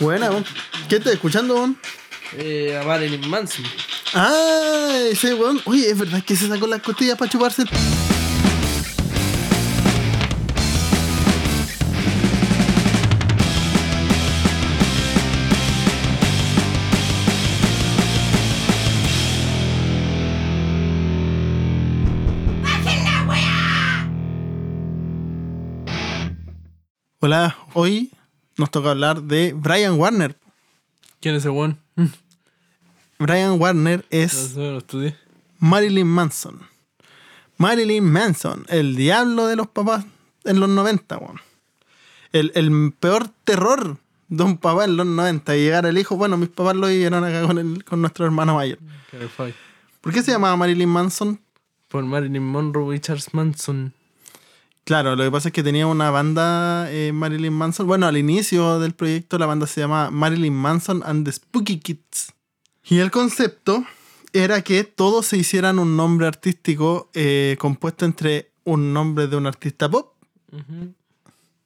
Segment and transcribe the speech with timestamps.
[0.00, 0.44] Buena, weón.
[0.88, 1.78] ¿Qué estás escuchando, weón?
[2.36, 3.64] Eh, a Marilyn Manson.
[4.14, 5.60] Ah, ese weón.
[5.64, 7.62] Oye, es verdad que se sacó las costillas para chuparse.
[7.62, 7.68] el-
[27.28, 28.10] Hola, hoy
[28.56, 30.34] nos toca hablar de Brian Warner.
[31.20, 31.78] ¿Quién es ese weón?
[33.18, 34.56] Brian Warner es.
[35.58, 36.58] Marilyn Manson.
[37.58, 40.06] Marilyn Manson, el diablo de los papás
[40.44, 41.38] en los 90, weón.
[42.32, 43.98] El, el peor terror
[44.28, 45.54] de un papá en los 90.
[45.54, 48.54] Y llegar el hijo, bueno, mis papás lo vivieron acá con, el, con nuestro hermano
[48.54, 48.78] mayor.
[50.00, 51.38] ¿Por qué se llamaba Marilyn Manson?
[51.88, 53.92] Por Marilyn Monroe y Charles Manson.
[54.88, 57.86] Claro, lo que pasa es que tenía una banda eh, Marilyn Manson.
[57.86, 62.32] Bueno, al inicio del proyecto la banda se llama Marilyn Manson and the Spooky Kids.
[62.84, 63.84] Y el concepto
[64.32, 69.46] era que todos se hicieran un nombre artístico eh, compuesto entre un nombre de un
[69.46, 70.14] artista pop.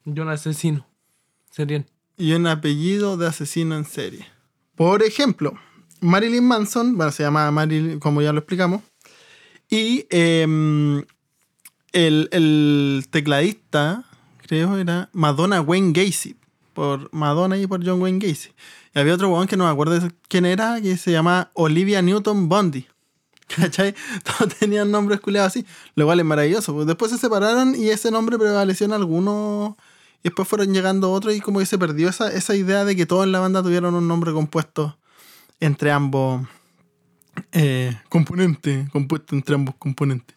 [0.05, 0.85] Yo un asesino.
[1.49, 1.87] Serían.
[2.19, 4.27] y un apellido de asesino en serie.
[4.75, 5.57] Por ejemplo,
[6.01, 8.83] Marilyn Manson, bueno, se llama Marilyn, como ya lo explicamos,
[9.71, 11.05] y em,
[11.93, 14.05] el, el tecladista,
[14.39, 16.37] creo era Madonna Wayne Gacy,
[16.73, 18.51] por Madonna y por John Wayne Gacy.
[18.95, 22.49] Y había otro weón que no me acuerdo quién era, que se llama Olivia Newton
[22.49, 22.87] Bondi.
[23.57, 23.95] ¿Cachai?
[24.25, 26.75] Todos tenían nombres culiados así, lo cual es maravilloso.
[26.75, 29.75] Pues después se separaron y ese nombre prevaleció en algunos.
[30.21, 33.07] Y después fueron llegando otros y como que se perdió esa, esa idea de que
[33.07, 34.97] todos en la banda tuvieron un nombre compuesto
[35.59, 36.47] entre ambos
[37.53, 40.37] eh, componentes, compuesto entre ambos componentes.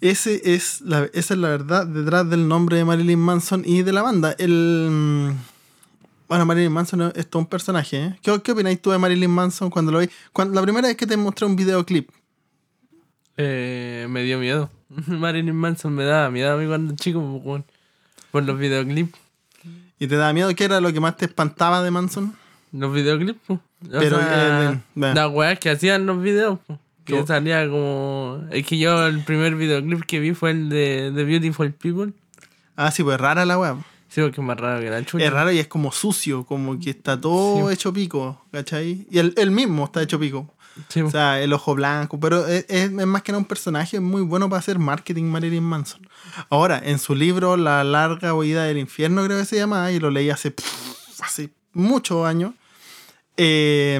[0.00, 3.92] Ese es la, esa es la verdad detrás del nombre de Marilyn Manson y de
[3.92, 4.34] la banda.
[4.38, 5.30] El, mm,
[6.28, 7.96] bueno, Marilyn Manson es todo un personaje.
[7.96, 8.18] ¿eh?
[8.22, 10.08] ¿Qué, ¿Qué opináis tú de Marilyn Manson cuando lo vi?
[10.32, 12.10] Cuando, la primera vez que te mostré un videoclip.
[13.38, 14.70] Eh, me dio miedo.
[15.06, 17.64] Marilyn Manson me daba miedo a mí cuando chico, pues, weón.
[18.30, 19.18] Por los videoclips.
[19.98, 20.54] ¿Y te da miedo?
[20.54, 22.34] ¿Qué era lo que más te espantaba de Manson?
[22.72, 23.58] Los videoclips, pues.
[23.58, 25.14] O Pero, sea, eh, bueno.
[25.14, 26.78] las weas que hacían los videos, pues.
[27.06, 28.42] Que salía como.
[28.50, 32.12] Es que yo el primer videoclip que vi fue el de The Beautiful People.
[32.76, 33.76] Ah, sí, pues rara la weá.
[34.08, 35.24] Sí, porque es más raro que la chucha.
[35.24, 37.74] Es raro y es como sucio, como que está todo Sí.
[37.74, 39.06] hecho pico, ¿cachai?
[39.10, 40.52] Y el, el mismo está hecho pico.
[40.88, 43.98] Sí, O sea, el ojo blanco, pero es, es- es más que nada un personaje
[43.98, 46.06] muy bueno para hacer marketing Marilyn Manson.
[46.50, 50.10] Ahora, en su libro La larga huida del infierno, creo que se llama, y lo
[50.10, 52.52] leí hace, pff, hace muchos años,
[53.38, 53.98] eh,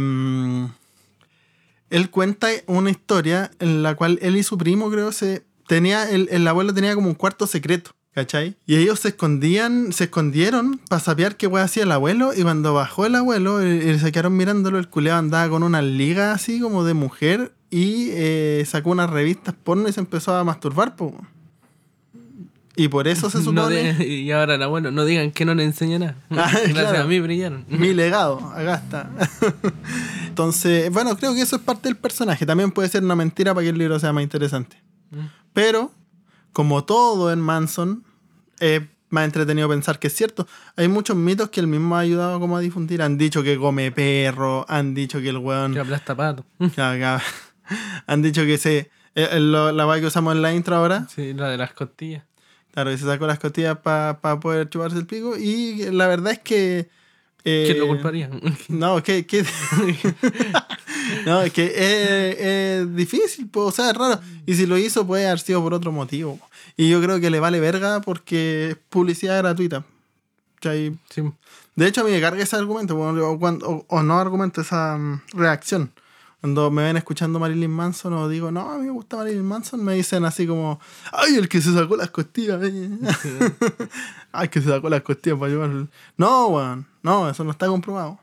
[1.91, 6.29] él cuenta una historia en la cual él y su primo, creo, se tenía, el,
[6.31, 7.93] el abuelo tenía como un cuarto secreto.
[8.17, 8.57] ¿Cachai?
[8.65, 12.33] Y ellos se escondían, se escondieron para saber qué weá hacía el abuelo.
[12.35, 14.79] Y cuando bajó el abuelo, eh, eh, se mirándolo.
[14.79, 17.53] El culeado andaba con una liga así como de mujer.
[17.69, 21.15] Y eh, sacó unas revistas porno y se empezó a masturbar, po.
[22.77, 23.95] Y por eso se No supone.
[23.95, 26.17] digan- y ahora el abuelo, no digan que no le enseñé nada.
[26.31, 27.03] Ah, Gracias claro.
[27.03, 27.65] a mí brillaron.
[27.69, 29.11] Mi legado, acá está.
[30.29, 32.45] Entonces, bueno, creo que eso es parte del personaje.
[32.47, 34.77] También puede ser una mentira para que el libro sea más interesante.
[35.11, 35.19] Mm.
[35.53, 35.91] Pero,
[36.53, 38.05] como todo en Manson,
[38.61, 40.47] es más entretenido pensar que es cierto.
[40.77, 43.01] Hay muchos mitos que él mismo ha ayudado como a difundir.
[43.01, 45.73] Han dicho que come perro, han dicho que el weón...
[45.73, 46.45] Que aplasta pato.
[48.07, 48.79] Han dicho que se...
[48.79, 52.25] eh, eh, la weá que usamos en la intro ahora, Sí, la de las costillas.
[52.77, 55.35] Claro, que se sacó las costillas para poder chuparse el pico.
[55.39, 56.91] Y la verdad es que...
[57.43, 58.29] eh, ¿Quién lo culparía?
[58.69, 59.47] no, que, que
[61.25, 64.21] no, es que es, es difícil, pues, o sea, es raro.
[64.45, 66.39] Y si lo hizo, puede haber sido por otro motivo.
[66.77, 69.83] Y yo creo que le vale verga porque es publicidad gratuita.
[70.61, 70.95] Sí.
[71.77, 75.93] De hecho, a mí me carga ese argumento, o no argumento, esa mm, reacción.
[76.47, 79.85] Cuando me ven escuchando Marilyn Manson o digo, no, a mí me gusta Marilyn Manson,
[79.85, 80.79] me dicen así como,
[81.11, 82.63] ay, el que se sacó las costillas.
[82.63, 82.89] eh".
[84.31, 85.89] ay, que se sacó las costillas para llevar.
[86.17, 88.21] No, weón, no, eso no está comprobado.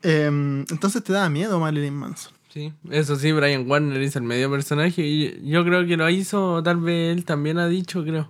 [0.00, 2.32] Em, entonces te da miedo Marilyn Manson.
[2.50, 6.62] Sí, eso sí, Brian Warner hizo el medio personaje y yo creo que lo hizo,
[6.62, 8.28] tal vez él también ha dicho, creo.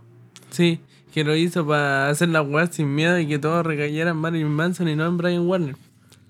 [0.49, 0.81] Sí,
[1.12, 4.49] que lo hizo para hacer la weá sin miedo y que todo recayera en Marilyn
[4.49, 5.76] Manson y no en Brian Warner.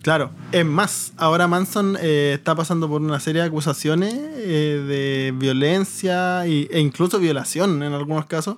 [0.03, 5.33] Claro, es más, ahora Manson eh, está pasando por una serie de acusaciones eh, de
[5.37, 8.57] violencia y- e incluso violación en algunos casos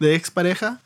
[0.00, 0.80] de expareja.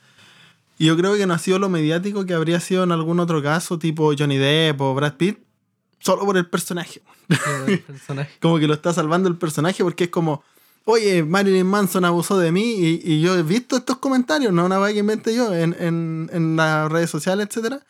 [0.79, 3.43] Y yo creo que no ha sido lo mediático que habría sido en algún otro
[3.43, 5.39] caso, tipo Johnny Depp o Brad Pitt,
[6.01, 7.01] solo por el personaje.
[7.67, 8.31] El personaje.
[8.43, 10.43] Como que lo está salvando el personaje porque es como,
[10.85, 14.79] oye, Marilyn Manson abusó de mí y, y yo he visto estos comentarios, no una
[14.79, 17.81] vez que inventé yo en, en, en las redes sociales, etcétera.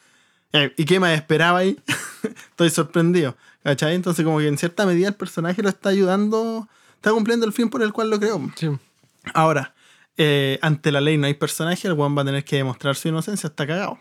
[0.54, 1.76] Eh, ¿Y qué me esperaba ahí?
[2.50, 3.36] Estoy sorprendido.
[3.64, 3.94] ¿Cachai?
[3.94, 7.68] Entonces, como que en cierta medida el personaje lo está ayudando, está cumpliendo el fin
[7.68, 8.40] por el cual lo creó.
[8.54, 8.68] Sí.
[9.32, 9.74] Ahora,
[10.16, 13.08] eh, ante la ley no hay personaje, el weón va a tener que demostrar su
[13.08, 13.98] inocencia, está cagado.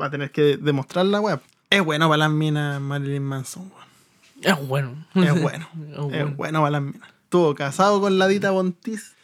[0.00, 1.40] Va a tener que demostrar la web.
[1.70, 3.88] Es bueno para las minas Marilyn Manson, weón.
[4.42, 5.06] Es bueno.
[5.14, 5.68] Es bueno.
[5.74, 6.34] Es Es bueno.
[6.36, 7.08] bueno para las minas.
[7.24, 9.14] Estuvo casado con la Dita Bontis,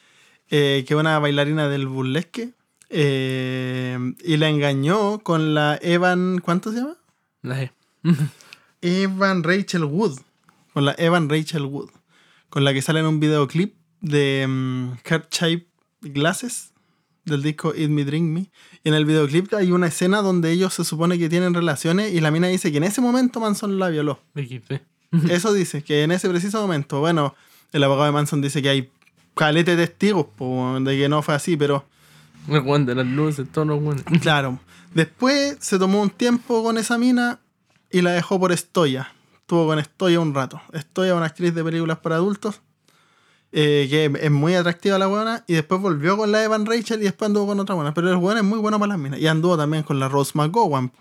[0.51, 2.51] eh, que es una bailarina del burlesque.
[2.91, 6.41] Eh, y la engañó con la Evan.
[6.41, 6.97] ¿Cuánto se llama?
[7.43, 7.73] La E.
[8.81, 10.21] Evan Rachel Wood.
[10.73, 11.91] Con la Evan Rachel Wood.
[12.51, 15.67] Con la que sale en un videoclip de um, Heart Shape
[16.03, 16.73] Glasses
[17.25, 18.51] del disco Eat Me Drink Me.
[18.83, 22.21] Y en el videoclip hay una escena donde ellos se supone que tienen relaciones y
[22.21, 24.21] la mina dice que en ese momento Manson la violó.
[25.31, 27.35] Eso dice, que en ese preciso momento, bueno,
[27.73, 28.91] el abogado de Manson dice que hay
[29.35, 31.87] calete de testigos po, de que no fue así, pero
[32.47, 34.05] de las luces, todos los weones.
[34.21, 34.59] claro.
[34.95, 37.41] Después se tomó un tiempo con esa mina
[37.91, 39.13] y la dejó por Estoya.
[39.35, 40.61] Estuvo con Estoya un rato.
[40.73, 42.61] Estoya es una actriz de películas para adultos.
[43.57, 45.45] eh, que es muy atractiva la buena.
[45.47, 47.93] Y después volvió con la Evan Rachel y después anduvo con otra buena.
[47.95, 49.19] Pero el buena es muy bueno para las minas.
[49.21, 50.93] Y anduvo también con la Rose McGowan.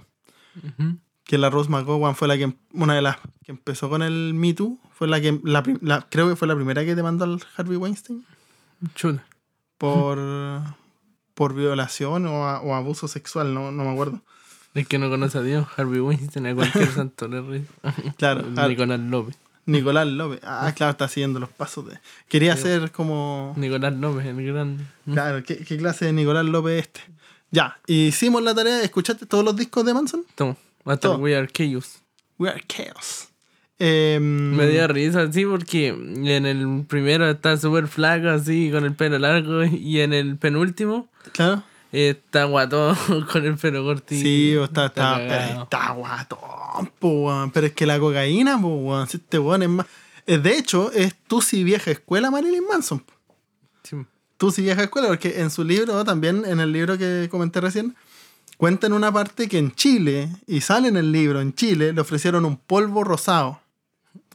[1.23, 4.53] Que la Rose McGowan fue la que una de las que empezó con el Me
[4.53, 5.63] Too, fue la que la,
[6.09, 8.25] creo que fue la primera que demandó al Harvey Weinstein
[8.95, 9.23] Chuta.
[9.77, 10.17] por
[11.33, 14.21] por violación o, a- o abuso sexual, no, no me acuerdo.
[14.73, 17.27] Es que no conoce a Dios, Harvey Weinstein, a cualquier santo.
[18.17, 19.37] Claro, Nicolás López.
[19.65, 20.39] Nicolás López.
[20.43, 21.99] Ah, claro, está siguiendo los pasos de.
[22.27, 24.83] Quería ser como Nicolás López, el grande.
[25.05, 27.01] claro, ¿qué, qué clase de Nicolás López es este?
[27.51, 30.25] Ya, hicimos la tarea, ¿escuchaste todos los discos de Manson?
[30.35, 31.17] Toma, hasta Todo.
[31.17, 31.99] We Are Chaos.
[32.39, 33.27] We are chaos.
[33.79, 38.93] Em, Me dio risa así porque en el primero está súper flaco así con el
[38.95, 41.63] pelo largo y en el penúltimo Claro.
[41.91, 42.95] está guatón
[43.31, 44.21] con el pelo cortito.
[44.21, 45.63] Sí, o está, está, cagado.
[45.63, 47.49] está guatón, po.
[47.53, 49.85] Pero es que la cocaína, po, si este weón es más.
[50.27, 52.99] eh, De hecho, es tu si vieja escuela Marilyn Manson.
[52.99, 53.13] po.
[53.83, 53.97] Sí.
[54.37, 57.95] Tu si vieja escuela, porque en su libro, también en el libro que comenté recién,
[58.57, 62.01] cuenta en una parte que en Chile, y sale en el libro, en Chile, le
[62.01, 63.59] ofrecieron un polvo rosado.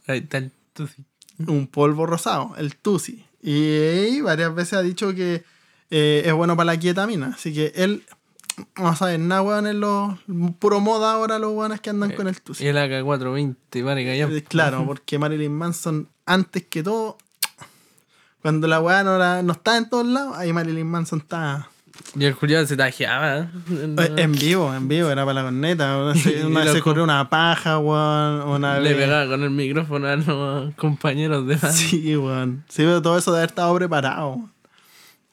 [0.09, 1.05] Ahí está el tusi.
[1.47, 3.25] Un polvo rosado, el Tusi.
[3.41, 5.43] Y varias veces ha dicho que
[5.89, 7.27] eh, es bueno para la quietamina.
[7.27, 8.03] Así que él,
[8.75, 10.19] no sabe nada, weón, es lo
[10.59, 12.65] puro moda ahora los weones que andan con el Tusi.
[12.65, 14.31] Y el AK-420, vale, callar.
[14.33, 17.17] Eh, Claro, porque Marilyn Manson, antes que todo,
[18.41, 21.69] cuando la weá no, no está en todos lados, ahí Marilyn Manson está
[22.15, 23.37] Y el Julián se tajeaba.
[23.39, 23.47] ¿eh?
[24.17, 25.97] en vivo, en vivo, era para la corneta.
[26.01, 26.83] Una vez, se- una vez se loco.
[26.89, 28.41] corrió una paja, weón.
[28.49, 29.03] Una Le vez.
[29.05, 31.71] pegaba con el micrófono a los compañeros de banda.
[31.71, 32.63] Sí, weón.
[32.67, 34.49] Sí, pero todo eso de haber estado preparado.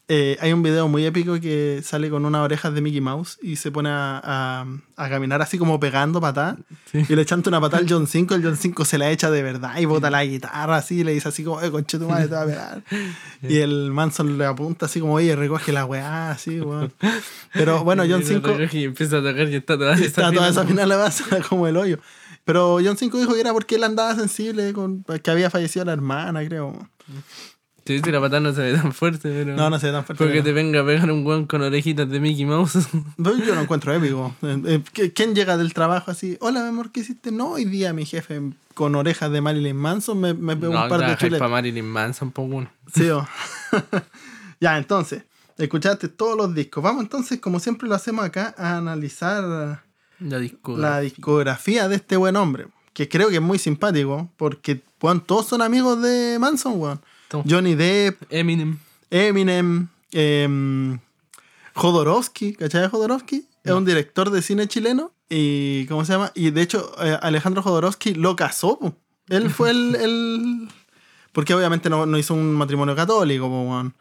[0.09, 3.57] Eh, hay un video muy épico que sale con unas orejas de Mickey Mouse y
[3.57, 4.67] se pone a, a-
[4.97, 6.59] a caminar así como pegando patadas.
[6.93, 7.05] Sí.
[7.09, 9.43] Y le chanta una patada al John 5, el John 5 se la echa de
[9.43, 12.29] verdad y bota la guitarra así y le dice así como, eh, conche tu madre,
[12.29, 12.83] te va a pegar.
[13.43, 16.93] y el Manson le apunta así como, oye, recoge la weá, así, weón.
[17.53, 20.31] Pero bueno, John Y lo 5 recoge Y empieza a tocar y está toda está
[20.31, 21.99] toda esa final le pasa como el hoyo.
[22.45, 25.95] Pero John 5 dijo que era porque él andaba sensible con que había fallecido la
[25.95, 26.89] hermana, creo.
[27.87, 29.55] Sí, sí, la patada no se ve tan fuerte, pero.
[29.57, 30.23] No, no sé tan fuerte.
[30.25, 32.89] Porque pero- te venga a pegar un guan con orejitas de Mickey Mouse.
[33.17, 34.35] No, yo lo encuentro épico.
[34.43, 36.37] Eh, eh, ¿qui- ¿Quién llega del trabajo así?
[36.41, 37.31] Hola, mi amor, ¿qué hiciste?
[37.31, 38.41] No, hoy día mi jefe
[38.75, 41.39] con orejas de Marilyn Manson me, me pegó no, un par de chuletas.
[41.39, 42.71] para Marilyn Manson, por uno.
[42.93, 43.27] Sí, oh.
[44.61, 45.23] ya, entonces,
[45.57, 46.83] escuchaste todos los discos.
[46.83, 49.83] Vamos entonces, como siempre lo hacemos acá, a analizar
[50.21, 50.77] La disco.
[50.77, 52.67] la discografía de este buen hombre.
[52.93, 57.01] Que creo que es muy simpático, porque weón, todos son amigos de Manson, weón.
[57.47, 58.79] Johnny Depp, Eminem.
[59.11, 60.99] Eminem, em,
[61.75, 63.47] Jodorowsky, ¿cachai Jodorowsky?
[63.65, 66.31] Es un director de cine chileno y, ¿cómo se llama?
[66.35, 68.79] Y de hecho, eh, Alejandro Jodorowsky lo casó.
[68.79, 68.95] po.
[69.29, 70.69] Él fue el, el-
[71.33, 73.93] Porque obviamente no, no hizo un matrimonio católico, po.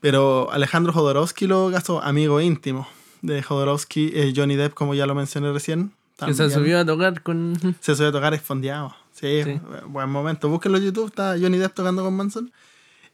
[0.00, 2.86] Pero Alejandro Jodorowsky lo casó, amigo íntimo
[3.20, 5.92] de Jodorowsky, eh, Johnny Depp, como ya lo mencioné recién.
[6.24, 7.76] Que se subió a tocar con.
[7.80, 8.94] Se subió a tocar esfondeado.
[9.20, 9.60] Sí, Sí.
[9.86, 10.48] buen momento.
[10.48, 12.52] Búsquenlo en YouTube, está Johnny Depp tocando con Manson.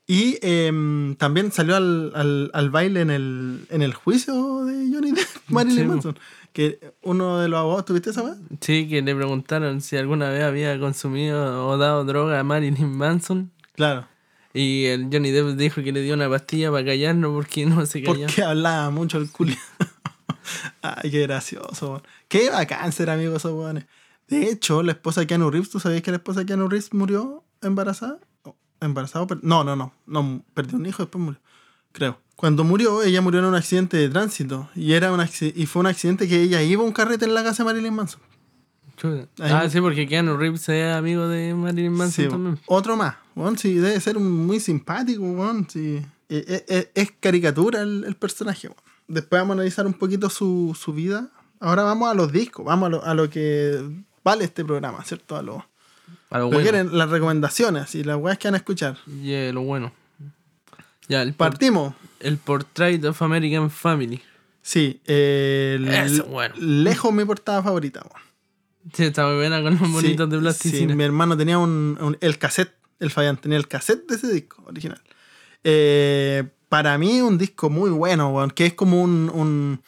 [0.06, 5.12] Y em, también salió al, al- al baile en el, en el juicio de Johnny
[5.12, 5.84] Depp, Marilyn Sí.
[5.88, 6.18] Manson.
[6.52, 8.34] Que uno de los abogados, ¿tuviste esa vez?
[8.60, 13.50] Sí, que le preguntaron si alguna vez había consumido o dado droga a Marilyn Manson.
[13.74, 14.06] Claro.
[14.52, 18.02] Y el Johnny Depp dijo que le dio una pastilla para callarlo porque no se
[18.02, 18.26] callaba.
[18.26, 19.54] Porque hablaba mucho el culo.
[20.82, 22.02] Ay, qué gracioso.
[22.28, 23.86] Qué bacán ser amigos esos weones.
[24.28, 26.92] De hecho, la esposa de Keanu Reeves, ¿tú sabías que la esposa de Keanu Reeves
[26.94, 28.18] murió embarazada?
[28.80, 29.26] embarazado.
[29.26, 29.92] per- No, no, no.
[30.06, 31.40] No, perdió un hijo, después murió.
[31.92, 32.18] Creo.
[32.36, 34.68] Cuando murió, ella murió en un accidente de tránsito.
[34.74, 35.20] Y, era un
[35.54, 37.94] y fue un accidente que ella iba a un carrete en la casa de Marilyn
[37.94, 38.20] Manson.
[38.96, 39.28] Chuta.
[39.40, 42.58] Ah, sí, porque Keanu Reeves es amigo de Marilyn Manson Sí, también.
[42.66, 43.16] otro más.
[43.34, 45.22] weón, sí, debe ser muy simpático.
[45.22, 46.04] weón, sí.
[46.28, 48.68] Eh, eh, eh, Es, caricatura el, el personaje.
[48.68, 48.80] weón.
[49.08, 51.30] Después vamos a analizar un poquito su, su vida.
[51.60, 52.64] Ahora vamos a los discos.
[52.64, 53.80] Vamos a lo, a lo que
[54.24, 55.36] vale este programa, ¿cierto?
[55.36, 55.66] A lo,
[56.30, 56.62] A lo bueno.
[56.62, 58.96] quieren, las recomendaciones y las weas que van a escuchar.
[59.06, 59.92] Y lo bueno.
[61.08, 61.94] Ya, el, Partimos.
[62.20, 64.22] el Portrait of American Family.
[64.62, 66.54] Sí, eh, Eso, bueno.
[66.58, 68.00] lejos mi portada favorita.
[68.00, 68.24] weón.
[68.94, 70.94] Sí, está muy buena con los monitos Sí, de Sí, plasticina.
[70.94, 74.62] mi hermano tenía un, un- el cassette, el Fabián tenía el cassette de ese disco
[74.66, 75.00] original.
[75.62, 79.82] Eh, para mí un disco muy bueno, weón, que es como un, un,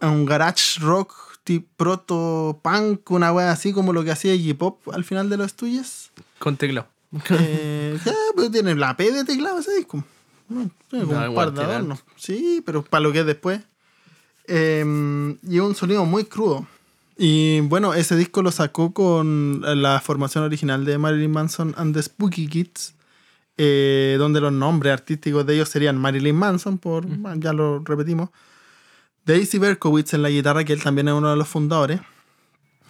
[0.00, 1.14] un garage rock
[1.50, 5.36] tipo proto punk, una wea así como lo que hacía Iggy Pop al final de
[5.36, 6.12] los estudios.
[6.38, 6.86] Con teclado.
[7.30, 10.04] Eh, ya, pero tiene la P de teclado ese disco.
[10.48, 12.04] No, tiene como Da un par de adornos.
[12.14, 13.62] Sí, pero para lo que es después.
[14.46, 16.68] Eh, y un sonido muy crudo.
[17.18, 22.02] Y bueno, ese disco lo sacó con la formación original de Marilyn Manson and the
[22.02, 22.94] Spooky Kids,
[23.58, 27.06] eh, donde los nombres artísticos de ellos serían Marilyn Manson, por
[27.40, 28.30] ya lo repetimos,
[29.26, 32.00] Daisy Berkowitz en la guitarra, que él también es uno de los fundadores.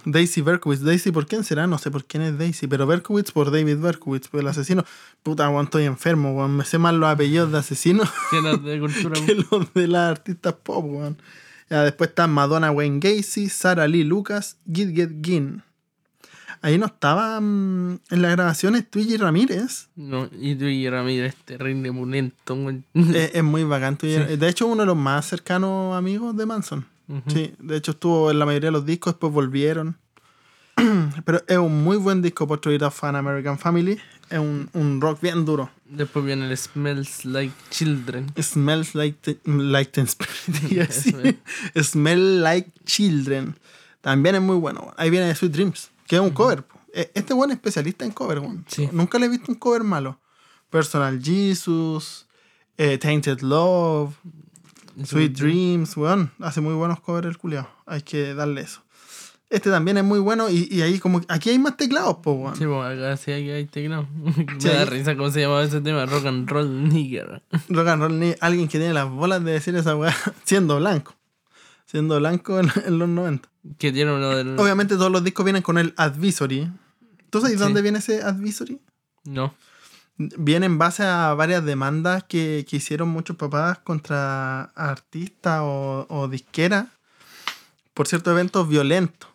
[0.05, 3.51] Daisy Berkowitz, Daisy por quién será, no sé por quién es Daisy, pero Berkowitz por
[3.51, 4.85] David Berkowitz, por el asesino.
[5.23, 8.81] Puta, weón, estoy enfermo, weón, me sé más los apellidos de asesinos Que era de
[8.81, 9.21] cultura.
[9.27, 11.19] que los de las artistas pop, weón.
[11.69, 15.63] Ya, después están Madonna Wayne Gacy, Sarah Lee Lucas, Git Get Gin.
[16.63, 19.89] Ahí no estaba mm, en las grabaciones Twiggy Ramírez.
[19.97, 22.55] No, y tú y Ramírez, terrible pulento.
[22.55, 22.83] güey.
[22.95, 23.97] Eh, es muy bacán.
[23.97, 26.87] Twiggy- De hecho, uno de los más cercanos amigos de Manson.
[27.27, 29.97] Sí, de hecho estuvo en la mayoría de los discos, después volvieron.
[31.25, 33.99] Pero es un muy buen disco, Portrait of an American Family.
[34.31, 35.71] Es un, un rock bien duro.
[35.87, 38.33] Después viene el Smells Like Children.
[38.41, 41.37] Smells like, te- like Teen Spirit.
[41.83, 43.57] Smell like Children.
[44.01, 44.95] También es muy bueno.
[44.97, 46.65] Ahí viene Sweet Dreams, que es un cover.
[46.93, 48.41] Eh, Este buen especialista en cover.
[48.41, 48.65] weón.
[48.67, 48.89] Sí.
[48.91, 50.19] Nunca le he visto un cover malo.
[50.69, 52.27] Personal Jesus,
[52.77, 54.13] eh, Tainted Love,
[55.05, 56.33] Sweet Dreams, weón.
[56.41, 57.69] Hace muy buenos covers el culiao.
[57.87, 58.83] Hay que darle eso.
[59.51, 61.21] Este también es muy bueno y, y ahí como...
[61.29, 62.57] Aquí hay más teclados, po, weón.
[62.57, 64.09] Sí, pues acá sí hay, hay teclado.
[64.59, 67.43] Sí, Me da risa cómo se llamaba ese tema, Rock and Roll Nigger.
[67.69, 70.13] Rock and roll, ni alguien que tiene las bolas de decir esa weá
[70.45, 71.15] siendo blanco.
[71.91, 73.49] Siendo blanco en, en los 90.
[73.79, 74.59] Que tiene uno del...
[74.59, 76.71] Obviamente todos los discos vienen con el advisory.
[77.31, 77.63] ¿Tú sabes Sí.
[77.63, 78.81] dónde viene ese advisory?
[79.25, 79.55] No.
[80.17, 86.29] Viene en base a varias demandas que, que hicieron muchos papás contra artistas o, o
[86.29, 86.87] disqueras
[87.95, 89.29] por ciertos eventos violentos.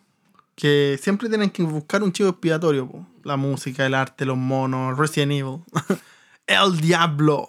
[0.54, 2.88] Que siempre tienen que buscar un chivo expiatorio.
[2.88, 3.06] po.
[3.24, 5.60] La música, el arte, los monos, Resident Evil.
[6.46, 7.48] el diablo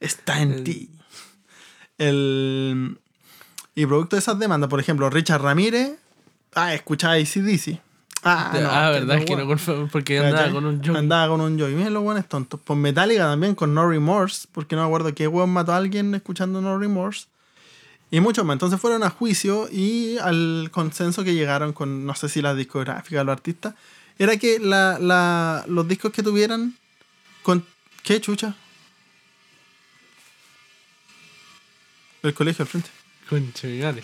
[0.00, 0.90] está en El- ti.
[1.98, 2.98] El...
[3.74, 5.92] Y producto de esas demandas, por ejemplo, Richard Ramírez,
[6.54, 7.80] ah, escuchaba ACDC.
[8.26, 8.60] Ah, Ah, no,
[8.92, 10.96] verdad, es que no, por favor, porque andaba con un jockey.
[10.96, 11.74] Andaba con un joy.
[11.74, 12.58] Miren los buenos tontos.
[12.64, 16.14] Pues Metallica también con No Remorse, porque no me acuerdo qué weón mató a alguien
[16.14, 17.26] escuchando No Remorse.
[18.10, 18.54] Y mucho más.
[18.54, 23.20] Entonces fueron a juicio y al consenso que llegaron con, no sé si la discográfica
[23.20, 23.74] o los artistas,
[24.18, 26.74] era que la, la- los discos que tuvieran
[27.42, 27.66] con...
[28.04, 28.54] ¿Qué chucha?
[32.22, 32.88] El colegio al frente.
[33.28, 34.02] Concha, mi madre.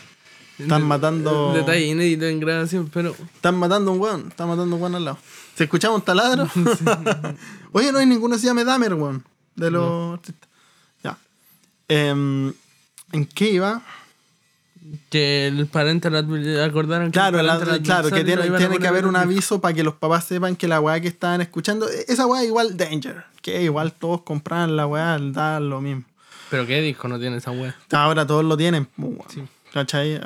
[0.59, 3.15] Están matando- Detalle inédito en grabación, pero.
[3.35, 4.29] Están matando un weón.
[4.29, 5.19] Están matando un weón al lado.
[5.55, 6.49] ¿Se escuchaba un taladro?
[7.73, 9.25] Oye, no hay ninguno que se llame Dahmer, weón.
[9.57, 10.49] De los artistas.
[11.03, 11.19] Ya.
[11.89, 12.53] Em,
[13.13, 13.83] ¿En qué iba?
[15.11, 18.43] Que el parental advi- acordaron que Claro, el la- claro que tiene,
[18.79, 21.89] que haber un aviso para que los papás sepan que la weá que estaban escuchando,
[21.89, 23.25] e- esa weá igual danger.
[23.43, 26.05] Que igual todos compraban la weá, da lo mismo.
[26.51, 27.77] Pero qué disco no tiene esa wea.
[27.93, 28.89] Ahora todos lo tienen.
[29.29, 29.43] Sí.
[29.73, 30.21] ¿Cachai?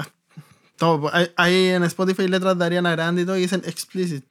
[0.77, 4.25] Todo, hay, hay en Spotify letras de Ariana Grande y todo y dicen explicit.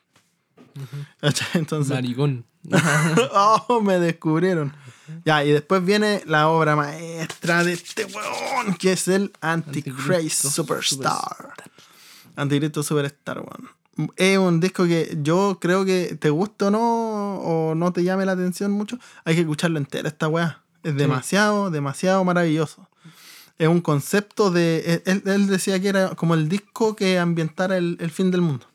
[1.22, 1.48] ¿Cachai?
[1.54, 1.94] Entonces.
[1.94, 2.46] Maricón.
[3.34, 4.74] oh, me descubrieron.
[5.26, 11.54] Ya, y después viene la obra maestra de este weón, que es el Antichrist Superstar.
[12.36, 13.70] Anticristo Superstar, weón.
[14.16, 18.26] Es un disco que yo creo que te guste o no, o no te llame
[18.26, 20.63] la atención mucho, hay que escucharlo entero, esta weá.
[20.84, 22.88] Es demasiado, demasiado maravilloso.
[23.58, 25.02] Es un concepto de...
[25.06, 28.66] Él, él decía que era como el disco que ambientara el, el fin del mundo.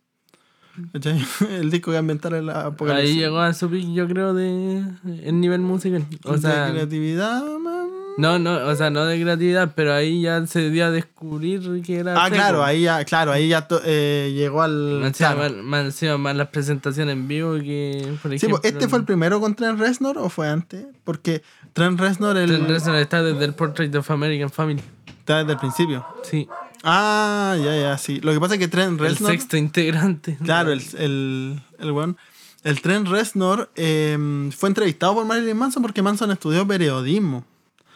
[0.93, 1.25] ¿Cachai?
[1.51, 3.11] El disco que ambientara el apocalipsis.
[3.11, 4.85] Ahí llegó a su pick, yo creo, de
[5.25, 6.07] el nivel musical.
[6.25, 10.45] O de sea, creatividad, man, No, no, o sea, no de creatividad, pero ahí ya
[10.47, 12.15] se dio a descubrir que era.
[12.21, 12.35] Ah, seco.
[12.37, 15.01] claro, ahí ya, claro, ahí ya to- eh, llegó al.
[15.01, 15.39] Más claro.
[15.39, 18.61] más, más encima, más las presentaciones en vivo que, por Sí, ejemplo.
[18.61, 20.85] pues, ¿este fue el primero con Trent Reznor o fue antes?
[21.05, 24.83] Porque Trent Reznor el, Trent Reznor está desde el Portrait of American Family.
[25.21, 26.05] está desde el principio.
[26.25, 26.49] Sí.
[26.85, 28.21] Ah, ya, ya, sí.
[28.21, 29.31] Lo que pasa es que Trent El Reznor.
[29.31, 30.37] sexto integrante.
[30.45, 32.17] Claro, el, el, el weón.
[32.65, 34.19] El Trent Reznor eh,
[34.57, 37.45] fue entrevistado por Marilyn Manson porque Manson estudió periodismo.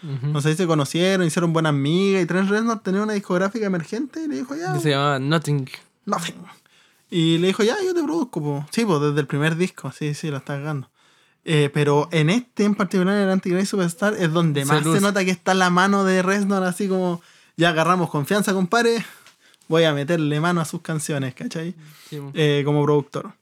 [0.02, 0.26] Ujú.
[0.28, 4.23] No sé si se conocieron, hicieron buena amiga y Trent Reznor tenía una discográfica emergente
[4.25, 5.68] y le dijo, ya, Que se llamaba Nothing.
[6.06, 6.35] nothing.
[7.11, 8.66] Y le dijo, ya, yo te produzco, po.
[8.71, 10.90] Sí, pues desde el primer disco, sí, sí, la está cagando.
[11.44, 14.85] Eh, pero en este en particular, en el Antichrist Superstar, es donde Se más se
[14.85, 15.00] luce.
[15.00, 17.21] nota que está la mano de Reznor, así como,
[17.56, 19.04] ya agarramos confianza, compadre,
[19.68, 21.75] voy a meterle mano a sus canciones, ¿cachai?
[22.09, 22.18] Sí.
[22.35, 23.32] Eh, como productor.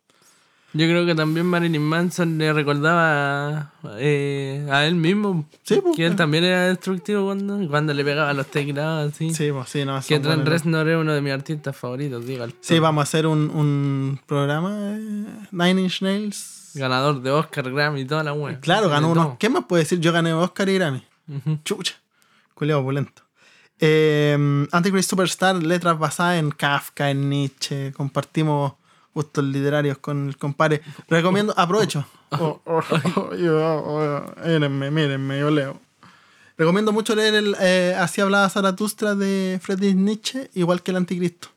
[0.72, 6.02] Yo creo que también Marilyn Manson le recordaba eh, a él mismo Sí, pues, que
[6.04, 6.16] él claro.
[6.16, 9.34] también era destructivo cuando, cuando le pegaba los teclados así.
[9.34, 10.46] Sí, pues sí, no, que Trent.
[10.46, 12.46] Reznor es uno de mis artistas favoritos, digo.
[12.60, 16.70] Sí, vamos a hacer un, un programa, eh, Nine Inch Nails.
[16.74, 18.60] Ganador de Oscar, Grammy y toda la wea.
[18.60, 19.22] Claro, De ganó uno.
[19.24, 19.36] todo.
[19.40, 19.98] ¿Qué más puede decir?
[19.98, 21.02] Yo gané Oscar y Grammy.
[21.28, 21.58] Ujú.
[21.64, 21.94] Chucha.
[22.54, 23.22] Culeado opulento.
[23.80, 27.92] Eh, Antichrist Superstar, letras basadas en Kafka, en Nietzsche.
[27.92, 28.74] Compartimos
[29.14, 30.82] gustos literarios con el compadre.
[31.08, 32.06] Recomiendo, aprovecho.
[32.30, 32.80] Oh, oh,
[33.16, 35.80] oh, mírenme, mírenme, yo leo.
[36.56, 41.48] Recomiendo mucho leer el eh, Así hablaba Zaratustra de Friedrich Nietzsche, igual que el Anticristo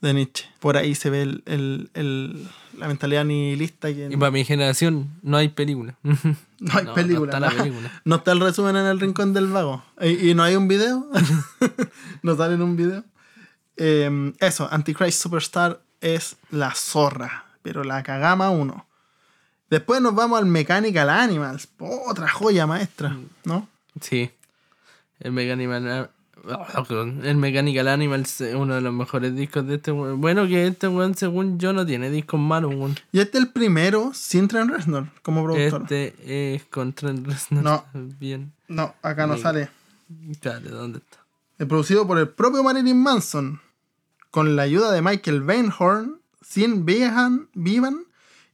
[0.00, 0.46] de Nietzsche.
[0.60, 3.88] Por ahí se ve el, el- el- la mentalidad nihilista.
[3.88, 5.96] Que Y para mi generación no hay película.
[6.02, 7.18] no hay no, película.
[7.20, 7.56] no está la ¿no?
[7.56, 8.02] película.
[8.04, 9.82] No está el resumen en el rincón del vago.
[10.02, 11.06] ¿Y, y no hay un video?
[12.22, 13.04] ¿No sale en un video?
[13.78, 18.86] Eh, eso, Antichrist Superstar es la zorra, pero la cagama uno.
[19.70, 21.68] Después nos vamos al Mechanical Animals.
[21.78, 23.68] Otra joya maestra, ¿no?
[24.00, 24.30] Sí.
[25.18, 26.10] El Mechanical,
[27.24, 30.20] el Mechanical Animals es uno de los mejores discos de este weón.
[30.20, 32.94] Bueno, que este weón, según yo, no tiene discos malos, weón.
[33.10, 35.82] Y este es el primero sin Trent Reznor como productor.
[35.82, 37.64] Este es con Trent Reznor.
[37.64, 37.84] No.
[37.94, 38.52] Bien.
[38.68, 39.68] No, acá no sale.
[40.08, 41.18] Dale, ¿dónde está?
[41.58, 43.60] Es producido por el propio Marilyn Manson,
[44.36, 48.04] con la ayuda de Michael Bainhorn, Sin Vivan, Vivan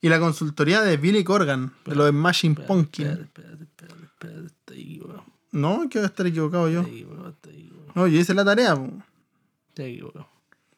[0.00, 3.06] y la consultoría de Billy Corgan, de los Smashing Pumpkin.
[5.50, 6.82] No, que voy a estar equivocado yo.
[7.96, 8.74] No, yo hice la tarea.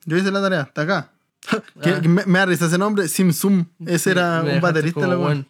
[0.07, 1.11] Yo hice la tarea, está acá.
[1.83, 3.67] Que- que me, me da risa ese nombre, Sim Sum.
[3.85, 4.43] Ese era Ah.
[4.43, 5.01] Un baterista.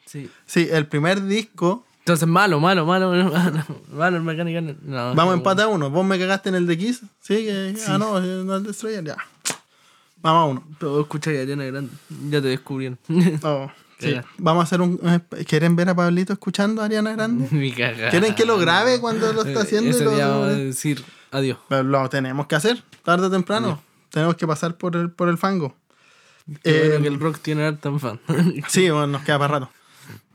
[0.07, 0.29] sí.
[0.47, 1.87] Sí, el primer disco.
[2.05, 4.77] Entonces, malo, malo, malo, malo, malo el Mechanical.
[4.83, 5.89] No, Vamos a no, empate a uno.
[5.91, 7.01] Vos me cagaste en el de Kiss.
[7.21, 7.75] Sí, que.
[7.89, 9.17] Ah, no, no el Destroyer, ya.
[10.21, 10.65] Vamos a uno.
[10.79, 11.91] Pero vos escuchás a Ariana Grande.
[12.31, 12.99] Ya te descubrieron.
[13.43, 14.15] Oh, sí.
[14.37, 14.99] Vamos a hacer un.
[15.47, 17.49] ¿Quieren ver a Pablito escuchando a Ariana Grande?
[17.57, 18.11] Mi cagada.
[18.11, 19.89] ¿Quieren que lo grabe cuando lo está haciendo?
[19.89, 21.57] y Ese lo- día vamos a decir adiós.
[21.71, 23.81] Pero lo tenemos que hacer, tarde o temprano.
[24.11, 25.75] Tenemos que pasar por el, por el fango.
[26.63, 28.21] Qué Eh, bueno que el rock tiene tan fan.
[28.69, 29.71] Sí, bueno, nos queda para rato.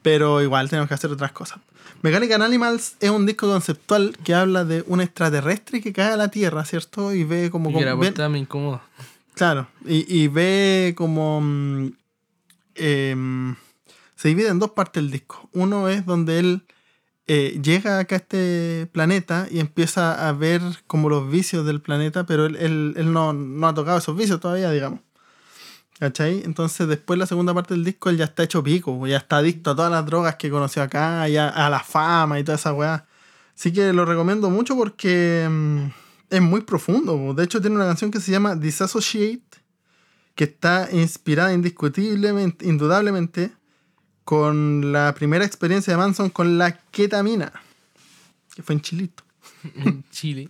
[0.02, 1.60] Pero igual tenemos que hacer otras cosas.
[2.02, 6.30] Mechanical Animals es un disco conceptual que habla de un extraterrestre que cae a la
[6.30, 7.14] Tierra, ¿cierto?
[7.14, 7.70] Y ve como...
[7.70, 8.82] Y la como- portada me incomoda.
[9.34, 11.42] claro, y, y ve como...
[12.76, 13.56] em,
[14.16, 15.50] se divide en dos partes el disco.
[15.54, 16.62] Uno es donde él
[17.28, 22.26] eh, llega acá a este planeta y empieza a ver como los vicios del planeta,
[22.26, 25.00] pero él, él- él no, no ha tocado esos vicios todavía, digamos.
[26.00, 26.44] ¿Cachai?
[26.46, 29.72] Entonces después la segunda parte del disco él ya está hecho pico, ya está adicto
[29.72, 33.06] a todas las drogas que conoció acá, ya a la fama y toda esa weá.
[33.54, 35.88] Así que lo recomiendo mucho porque mm,
[36.30, 37.34] es muy profundo.
[37.34, 39.58] De hecho tiene una canción que se llama Disassociate,
[40.36, 43.52] que está inspirada indiscutiblemente, indudablemente,
[44.24, 47.52] con la primera experiencia de Manson con la ketamina,
[48.56, 49.24] que fue en Chilito.
[49.76, 50.50] En Chile.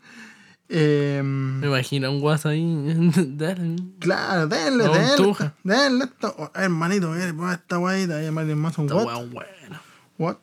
[0.72, 2.64] Eh, Me imagino un guaso ahí.
[3.16, 3.76] Dale.
[4.00, 6.06] claro, denle, No, denle, denle.
[6.22, 9.06] Oh, hermanito, pon esta guayita Esta what?
[9.06, 9.82] wea buena.
[10.20, 10.38] What?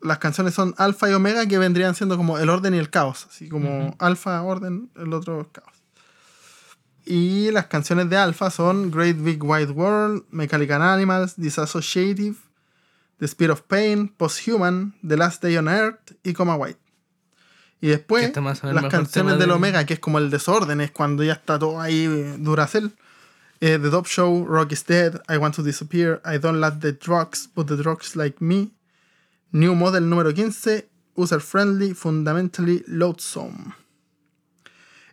[0.00, 3.26] Las canciones son alfa y omega que vendrían siendo como el orden y el caos.
[3.28, 5.68] Así como alfa, orden, el otro caos.
[7.04, 12.36] Y las canciones de alfa son Great Big Wide World, Mechanical Animals, Disassociative,
[13.18, 16.78] The Speed of Pain, Posthuman, The Last Day on Earth y Coma White.
[17.80, 21.22] Y después menos las canciones del de- omega, que es como el desorden, es cuando
[21.24, 22.06] ya está todo ahí
[22.38, 22.92] Duracell.
[23.62, 26.92] Eh, the Top Show, Rock is Dead, I Want to Disappear, I Don't Like the
[26.92, 28.68] Drugs, But the Drugs Like Me,
[29.52, 33.74] New Model número 15, User Friendly, Fundamentally Loathsome.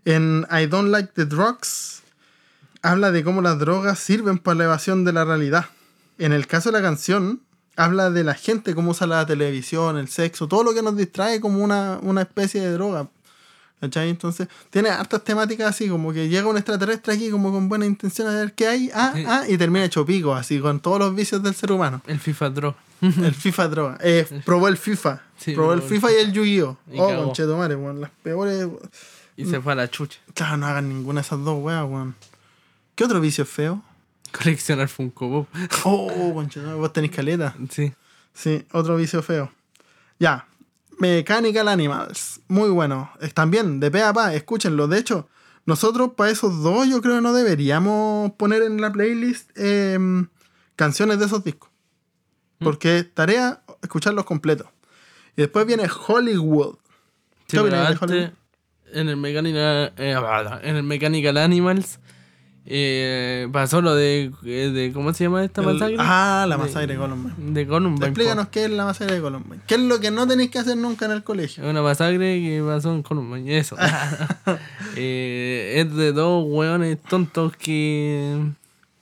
[0.06, 2.03] En I Don't Like the Drugs,
[2.82, 5.65] habla de cómo las drogas sirven para la evasión de la realidad.
[6.17, 7.41] En el caso de la canción,
[7.78, 11.40] habla de la gente, cómo usa la televisión, el sexo, todo lo que nos distrae
[11.40, 13.08] como una, una especie de droga.
[13.80, 14.10] ¿Cachai?
[14.10, 18.28] Entonces, tiene hartas temáticas así, como que llega un extraterrestre aquí como con buena intención
[18.28, 19.24] a ver qué hay, ah, Sí.
[19.28, 22.02] ah, y termina hecho pico, así, con todos los vicios del ser humano.
[22.08, 22.76] El FIFA Draw.
[23.02, 23.98] El FIFA droga.
[24.02, 25.22] Eh, probó el FIFA.
[25.38, 26.78] Sí, probó el FIFA y el Yu-Gi-Oh!
[26.98, 27.24] Oh, cagó.
[27.26, 28.02] conchetumare, weón.
[28.02, 28.68] Las peores.
[29.36, 30.18] Y se fue a la chucha.
[30.34, 32.16] Claro, no hagan ninguna de esas dos weas, weón.
[32.96, 33.84] ¿Qué otro vicio es feo?
[34.32, 35.48] Coleccionar Funko Pop.
[35.86, 37.56] Oh, oh conchetumare, vos tenés caleta.
[37.70, 37.94] Sí.
[38.34, 39.52] Sí, otro vicio feo.
[40.20, 40.48] Ya.
[41.00, 42.42] Mechanical Animals.
[42.48, 43.12] Muy bueno.
[43.20, 44.88] Es también de pe a pa, escúchenlo.
[44.88, 45.28] De hecho,
[45.66, 50.28] nosotros para esos dos yo creo que no deberíamos poner en la playlist em,
[50.76, 51.70] canciones de esos discos.
[52.60, 54.68] Porque es tarea escucharlos completos.
[55.36, 56.78] Y después viene Hollywood.
[57.48, 60.16] Sí, en el Mechanical, eh,
[60.63, 62.00] en el Mechanical Animals
[62.69, 65.95] eh, pasó lo de, eh, de ¿cómo se llama esta El- masacre?
[65.99, 67.34] ah, la masacre de Columbine.
[67.53, 68.08] De Columbine.
[68.08, 69.62] Explícanos qué es la masacre de Columbine.
[69.65, 71.67] ¿Qué es lo que no tenéis que hacer nunca en el colegio?
[71.69, 73.75] Una masacre que pasó en Columbine, eso.
[74.99, 78.36] Eh, es de dos hueones tontos que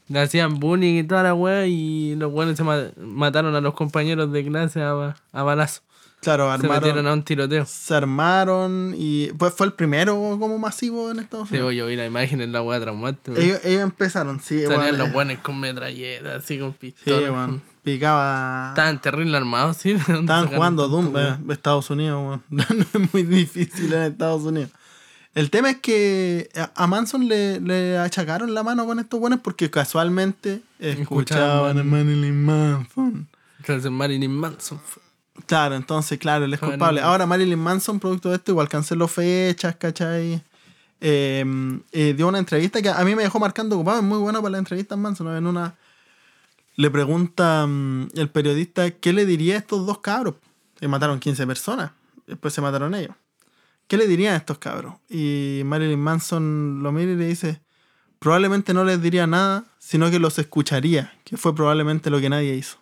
[0.08, 3.74] le hacían bullying y toda la wea y los hueones se ma- mataron a los
[3.74, 5.82] compañeros de clase a, a balazo.
[6.22, 7.08] Claro, Se metieron armaron.
[7.08, 7.65] a un tiroteo.
[7.68, 11.76] Se armaron y pues fue el primero como masivo en Estados Sí, Unidos.
[11.76, 13.32] yo vi la imagen en la wea traumante.
[13.39, 17.30] Ellos, ellos empezaron, sí, Salían los buenos con metralletas, así con Sí, pistolas.
[17.30, 17.62] weón.
[17.84, 18.70] Picaba.
[18.70, 19.91] Estaban terrible armados, sí.
[19.91, 22.44] Estaban jugando Doom eh, Estados Unidos, weón.
[22.50, 22.63] No
[23.04, 24.72] es muy difícil en Estados Unidos.
[25.36, 29.69] El tema es que a- Manson le, le achacaron la mano con estos buenos porque
[29.69, 33.28] casualmente escuchaban a Marilyn Manson.
[33.60, 34.80] Entonces Marilyn Manson.
[35.45, 37.02] Claro, entonces, claro, él es Marilyn culpable.
[37.02, 40.41] Ahora Marilyn Manson, producto de esto, igual canceló fechas, ¿cachai?
[41.02, 41.45] Eh,
[41.91, 44.54] eh, dio una entrevista que a mí me dejó marcando ocupado, es muy bueno para
[44.54, 45.36] la entrevista Manson.
[45.36, 45.76] En una
[46.78, 50.36] le pregunta mm, el periodista qué le diría a estos dos cabros.
[50.80, 51.91] Que mataron 15 personas,
[52.28, 53.15] después se mataron ellos.
[53.88, 54.95] ¿Qué le dirían a estos cabros?
[55.10, 57.62] Y Marilyn Manson lo mira y le dice,
[58.19, 62.56] probablemente no les diría nada, sino que los escucharía, que fue probablemente lo que nadie
[62.56, 62.78] hizo.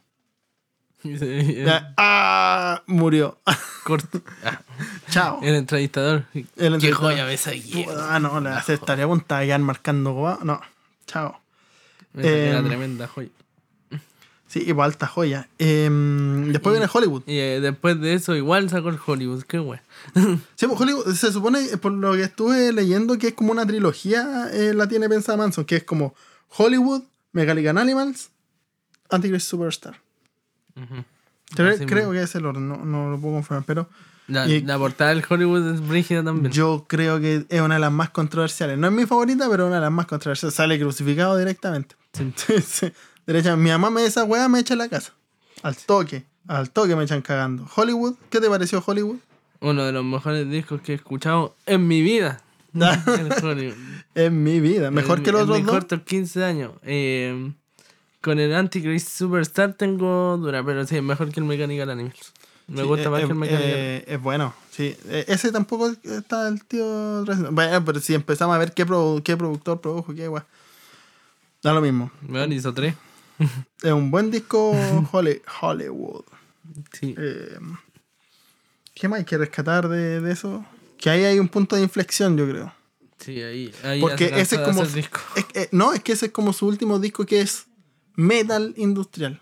[1.03, 2.81] Se- Ya, ¡Ah!
[2.87, 3.37] Murió.
[3.83, 4.21] corto.
[4.45, 4.61] Ah,
[5.09, 5.39] Chao.
[5.43, 6.23] el entrevistador.
[6.55, 7.85] El Qué joya ves aquí.
[8.09, 10.39] Ah, no, le hace estaría quedar marcando goba.
[10.43, 10.61] No,
[11.05, 11.39] chao.
[12.15, 13.29] Eh, una tremenda joya.
[14.53, 15.47] Sí, igual alta joya.
[15.57, 17.23] Em, después Y- viene Hollywood.
[17.25, 19.41] Y eh, después de eso, igual sacó el Hollywood.
[19.47, 19.79] Qué wey.
[20.55, 23.65] Sí, pues Hollywood se supone, eh, por lo que estuve leyendo, que es como una
[23.65, 26.13] trilogía, eh, la tiene pensada Manson, que es como
[26.55, 28.29] Hollywood, Megalican Animals,
[29.09, 29.95] Antichrist Superstar.
[31.55, 32.11] Creo, mismo.
[32.11, 33.87] que es el orden, no, no lo puedo confirmar, pero
[34.27, 36.51] La, y- la portada del Hollywood es brígida también.
[36.51, 38.77] yo creo que es una de las más controversiales.
[38.77, 40.55] No es mi favorita, pero una de las más controversiales.
[40.55, 41.95] Sale crucificado directamente.
[42.13, 42.91] Sí.
[43.25, 45.13] Derecha, mi mamá me esa weá, me echa a la casa.
[45.61, 46.23] Al toque.
[46.47, 47.67] Al toque me echan cagando.
[47.75, 49.17] Hollywood, ¿qué te pareció Hollywood?
[49.61, 52.41] Uno de los mejores discos que he escuchado en mi vida.
[54.15, 54.91] En mi vida.
[54.91, 55.71] Mejor En- que los en otros dos.
[55.75, 56.71] cortos 15 años.
[56.83, 57.51] Eh,
[58.21, 62.31] con el Antichrist Superstar tengo dura, pero sí, es mejor que el Mechanical Animals.
[62.67, 64.95] Me Sí, gusta eh, más eh, que el Mechanical eh, es bueno, sí.
[65.07, 67.25] Eh, ese tampoco está el tío.
[67.51, 70.45] Bueno, pero si empezamos a ver qué, produ- qué productor produjo, qué weá.
[71.63, 72.11] Da lo mismo.
[72.21, 72.95] Bueno, hizo tres.
[73.83, 74.71] Es un buen disco
[75.11, 76.23] Holly- Hollywood.
[76.93, 77.13] Sí.
[77.17, 77.57] Eh,
[78.93, 80.65] ¿Qué más hay que rescatar de, de eso?
[80.97, 82.73] Que ahí hay un punto de inflexión, yo creo.
[83.19, 83.73] Sí, ahí.
[83.83, 84.85] ahí Porque ese es como.
[84.85, 85.19] disco.
[85.53, 87.65] es no, es que ese es como su último disco que es
[88.15, 89.41] metal industrial.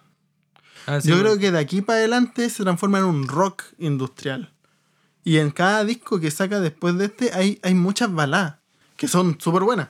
[0.87, 1.29] Ah, sí, Yo bueno.
[1.31, 4.51] creo que de aquí para adelante se transforma en un rock industrial.
[5.23, 8.55] Y en cada disco que saca después de este hay, hay muchas baladas
[8.97, 9.89] que son súper buenas.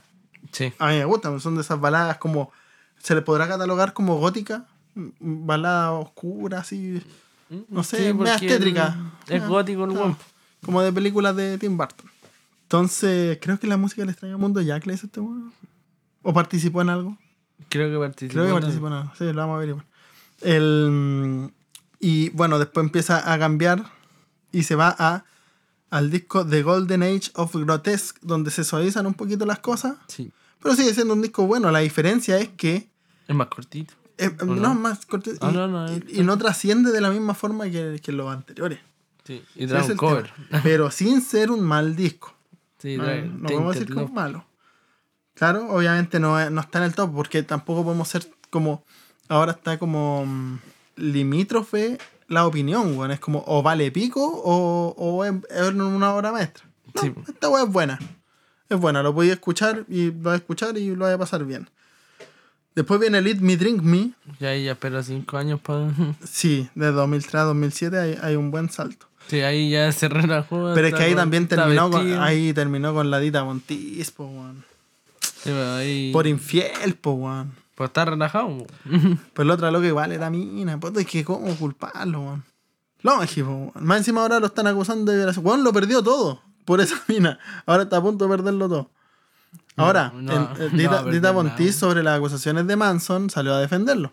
[0.51, 0.73] Sí.
[0.79, 2.51] A mí me gustan, son de esas baladas como.
[3.01, 4.65] Se le podrá catalogar como gótica,
[5.19, 7.01] balada oscura, así.
[7.69, 8.95] No sé, Sí, porque tétrica.
[9.27, 10.17] Es Ah, gótico el claro.
[10.63, 12.09] Como de películas de Tim Burton.
[12.63, 15.51] Entonces, creo que la música del extraño mundo Jack le hizo este weón.
[16.21, 17.17] ¿O participó en algo?
[17.69, 18.33] Creo que participó.
[18.33, 19.11] Creo que participó en algo.
[19.17, 19.85] Sí, lo vamos a averiguar.
[20.41, 21.51] El,
[21.99, 23.85] y bueno, después empieza a cambiar
[24.51, 25.25] y se va a,
[25.89, 29.95] al disco The Golden Age of Grotesque, donde se suavizan un poquito las cosas.
[30.07, 30.31] Sí.
[30.61, 31.71] Pero sigue siendo un disco bueno.
[31.71, 32.89] La diferencia es que
[33.31, 33.93] Es más cortito.
[34.17, 34.71] eh, no, no?
[34.73, 37.65] es más corto y, Ah, no, no, y- y no trasciende de la misma forma
[37.69, 38.79] que, que los anteriores.
[39.23, 39.43] Sí.
[39.55, 40.31] Y trae un cover.
[40.63, 42.33] Pero sin ser un mal disco.
[42.79, 44.45] Sí, trae no podemos decir que es malo.
[45.33, 48.83] Claro, obviamente no, es- no está en el top porque tampoco podemos ser como.
[49.29, 50.57] Ahora está como mm,
[50.97, 53.11] limítrofe la opinión, weón.
[53.11, 56.65] Es como o vale pico o, o es, es una obra maestra.
[56.93, 57.13] No, Sí.
[57.27, 57.99] Esta weá es buena.
[58.69, 61.43] Es buena, lo podía escuchar y lo voy a escuchar y lo voy a pasar
[61.45, 61.69] bien.
[62.75, 64.11] Después viene Lead Me Drink Me.
[64.39, 65.91] Ya ahí ya espero cinco años para.
[66.23, 69.07] Sí, de 2003 a 2007 hay, hay un buen salto.
[69.27, 70.71] Sí, ahí ya se relajó.
[70.73, 74.63] Pero es que ahí también terminó con, ahí terminó con la Dita Montis, po, weón.
[75.21, 76.11] Sí, pero ahí.
[76.11, 77.53] Por infiel, po, weón.
[77.75, 78.67] Por estar relajado.
[79.33, 80.79] Pero la otra loca igual era mina.
[80.79, 82.43] Pues es que cómo culparlo, weón.
[83.01, 83.71] Lógico, weón.
[83.85, 85.45] Más encima ahora lo están acusando de violación.
[85.45, 87.39] Weón lo perdió todo por esa mina.
[87.65, 88.89] Ahora está a punto de perderlo todo.
[89.77, 91.03] Ahora, No, no, en- no eh, Dita,
[91.57, 94.11] Dita sobre las acusaciones de Manson salió a defenderlo.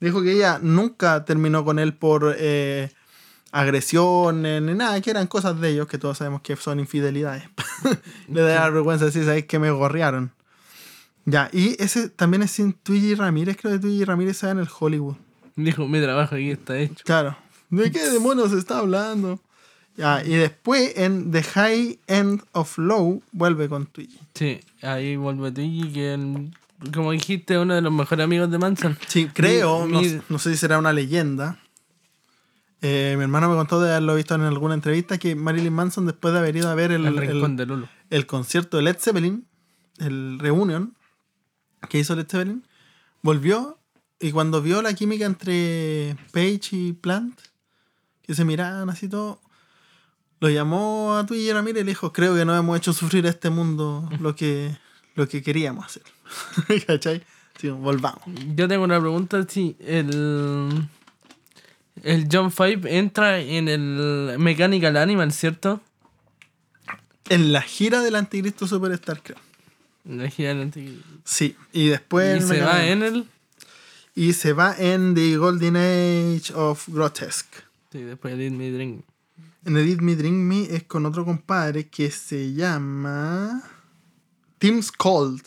[0.00, 2.90] Dijo que ella nunca terminó con él por eh,
[3.52, 7.44] agresiones ni nada, que eran cosas de ellos, que todos sabemos que son infidelidades.
[8.28, 10.32] Le da vergüenza decir, ¿sabes que me gorrearon?
[11.24, 14.68] Ya, y ese también es sin Twiggy Ramírez, creo que Twiggy Ramírez está en el
[14.78, 15.16] Hollywood.
[15.54, 17.04] Dijo, mi trabajo aquí está hecho.
[17.04, 17.36] Claro.
[17.70, 19.40] ¿De qué demonios está hablando?
[19.96, 24.18] Ya, y después en The High End of Low vuelve con Twiggy.
[24.34, 26.50] Sí, ahí vuelve Twiggy, que el-
[26.94, 28.96] como dijiste, uno de los mejores amigos de Manson.
[29.06, 31.58] Sí, creo, Mi- no, mi- no sé si será una leyenda.
[32.80, 36.32] Eh, mi hermano me contó de haberlo visto en alguna entrevista que Marilyn Manson, después
[36.34, 39.46] de haber ido a ver el, El, el- de el concierto de Led Zeppelin,
[39.98, 40.94] el reunion
[41.88, 42.64] que hizo Led Zeppelin,
[43.22, 43.78] volvió
[44.18, 47.38] y cuando vio la química entre Page y Plant,
[48.22, 49.40] que se miraban así todo,
[50.42, 53.30] lo llamó a Twiggy Ramírez y le dijo, creo que no hemos hecho sufrir a
[53.30, 54.76] este mundo lo que,
[55.14, 56.02] lo que queríamos hacer.
[56.86, 57.22] ¿Cachai?
[57.60, 58.22] Sí, volvamos.
[58.56, 60.88] Yo tengo una pregunta, si el...
[62.02, 65.80] El John Five entra en el Mechanical Animal, ¿cierto?
[67.28, 69.38] En la gira del Anticristo Superstar, creo.
[70.04, 72.42] La gira del anti- Sí, y después...
[72.42, 73.26] Y se va en el...
[74.16, 77.58] Y se va en The Golden Age of Grotesque.
[77.92, 79.04] Sí, después de Me Drink.
[79.64, 83.62] En Edit Me Drink Me es con otro compadre que se llama...
[84.58, 85.42] Tim Cold.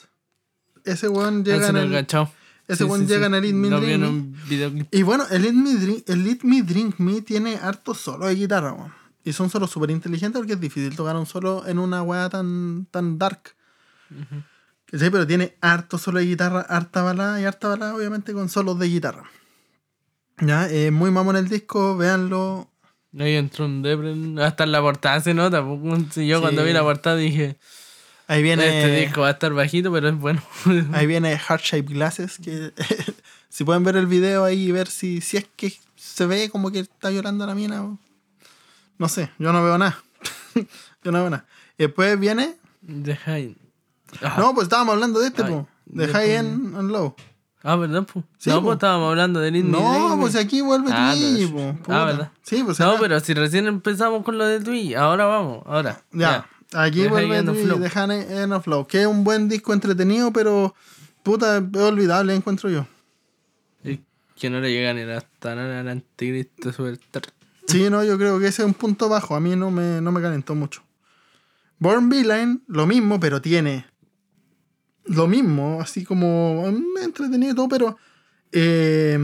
[0.84, 2.08] Ese weón llega Ese en no el...
[2.68, 4.88] ese weón llega en el Eat Me vi Drink en Me.
[4.92, 8.94] Y bueno, el Eat Me Drink, Me Drink Me tiene harto solo de guitarra, weón.
[9.24, 12.88] Y son solos súper inteligentes porque es difícil tocar un solo en una weá tan,
[12.92, 13.56] tan dark.
[14.86, 15.10] ¿Cachai?
[15.10, 18.88] Pero tiene harto solo de guitarra, harta balada y harta balada, obviamente, con solos de
[18.88, 19.24] guitarra.
[20.42, 22.70] Ya, eh, muy mamón el disco, véanlo.
[23.20, 24.40] Ahí entró un Debren.
[24.40, 25.64] Hasta en la portada se nota.
[26.12, 26.42] si Yo Sí.
[26.42, 27.58] cuando vi la portada dije,
[28.28, 30.42] Ahí viene, este disco va a estar bajito, pero es bueno.
[30.94, 32.74] ahí viene Heart Shape Glasses, que
[33.50, 36.72] si pueden ver el video ahí y ver si, si es que se ve como
[36.72, 37.84] que está llorando la mina.
[37.84, 38.00] o-
[38.98, 40.04] No sé, yo no veo nada.
[41.04, 41.46] yo no veo nada.
[41.78, 42.56] Y después viene...
[43.04, 43.56] The High.
[44.22, 45.68] Ah, No, pues estábamos hablando de este, po.
[45.86, 47.16] De después- High End and Low.
[47.68, 48.06] Ah, ¿verdad?
[48.12, 48.24] Pues?
[48.38, 48.66] Sí, no, po.
[48.66, 51.94] pues estábamos hablando de Lindy No, pues aquí vuelve Ah, Twiggy, pero- po.
[51.94, 52.06] ah.
[52.06, 52.32] ¿verdad?
[52.44, 56.00] Sí, pues No, acá- pero si recién empezamos con lo de Twiggy, ahora vamos, ahora.
[56.12, 57.80] Ya, aquí vuelve High End of Twiggy Flow.
[57.80, 58.88] de High End of.
[58.88, 60.76] Que es un buen disco entretenido, pero
[61.24, 62.86] puta, es olvidable, encuentro yo.
[63.84, 64.00] Y
[64.36, 66.72] que no le llega ni hasta nada al anticristo.
[67.68, 69.36] Sí, no, yo creo que ese es un punto bajo.
[69.36, 70.84] A mí no me, no me calentó mucho.
[71.80, 73.86] Born Beeline, lo mismo, pero tiene
[75.08, 77.98] lo mismo, así como mm, entretenido y todo, pero.
[78.52, 79.18] eh,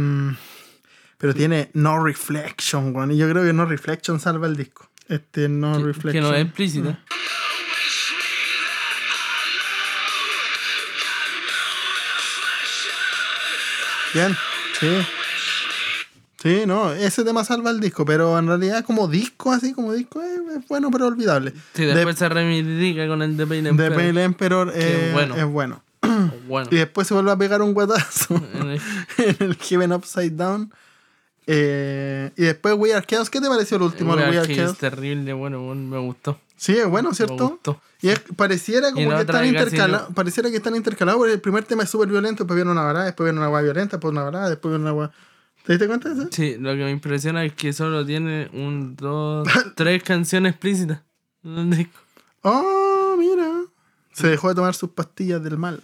[1.17, 3.11] pero tiene No Reflection, weón.
[3.11, 4.89] Y yo creo que No Reflection salva el disco.
[5.07, 6.11] Este No Que- Reflection.
[6.13, 6.99] Que no es explícita.
[14.13, 14.35] Bien,
[14.79, 14.87] sí.
[16.41, 20.21] Sí, no, ese tema salva el disco, pero en realidad como disco, así como disco,
[20.21, 21.53] es, es bueno, pero olvidable.
[21.73, 23.95] Sí, después se reivindica con el de Pain Emperor.
[23.95, 25.35] Pale Emperor eh, bueno.
[25.35, 25.83] es bueno.
[26.47, 26.67] Bueno.
[26.71, 28.81] Y después se vuelve a pegar un guatazo En el-
[29.71, 30.71] en el Upside Down.
[31.47, 33.29] Eh, y después We Are Chaos.
[33.29, 34.13] ¿Qué te pareció el último?
[34.13, 34.71] Weird We Are Chaos?
[34.73, 36.39] es terrible, bueno, bueno, me gustó.
[36.55, 37.49] Sí, es bueno, Me ¿cierto?
[37.49, 37.81] gustó.
[38.01, 40.13] Y es- pareciera como que están intercalados.
[40.13, 43.05] Pareciera que están intercalados porque el primer tema es súper violento, después viene una balada,
[43.05, 45.11] después viene una agua violenta, después una balada, después viene una agua.
[45.65, 46.29] ¿Te diste cuenta de eso?
[46.31, 51.01] Sí, lo que me impresiona es que solo tiene un, dos, tres canciones explícitas.
[51.43, 51.99] en el disco.
[52.41, 53.61] Oh, mira.
[54.13, 55.81] Se dejó de tomar sus pastillas del mal.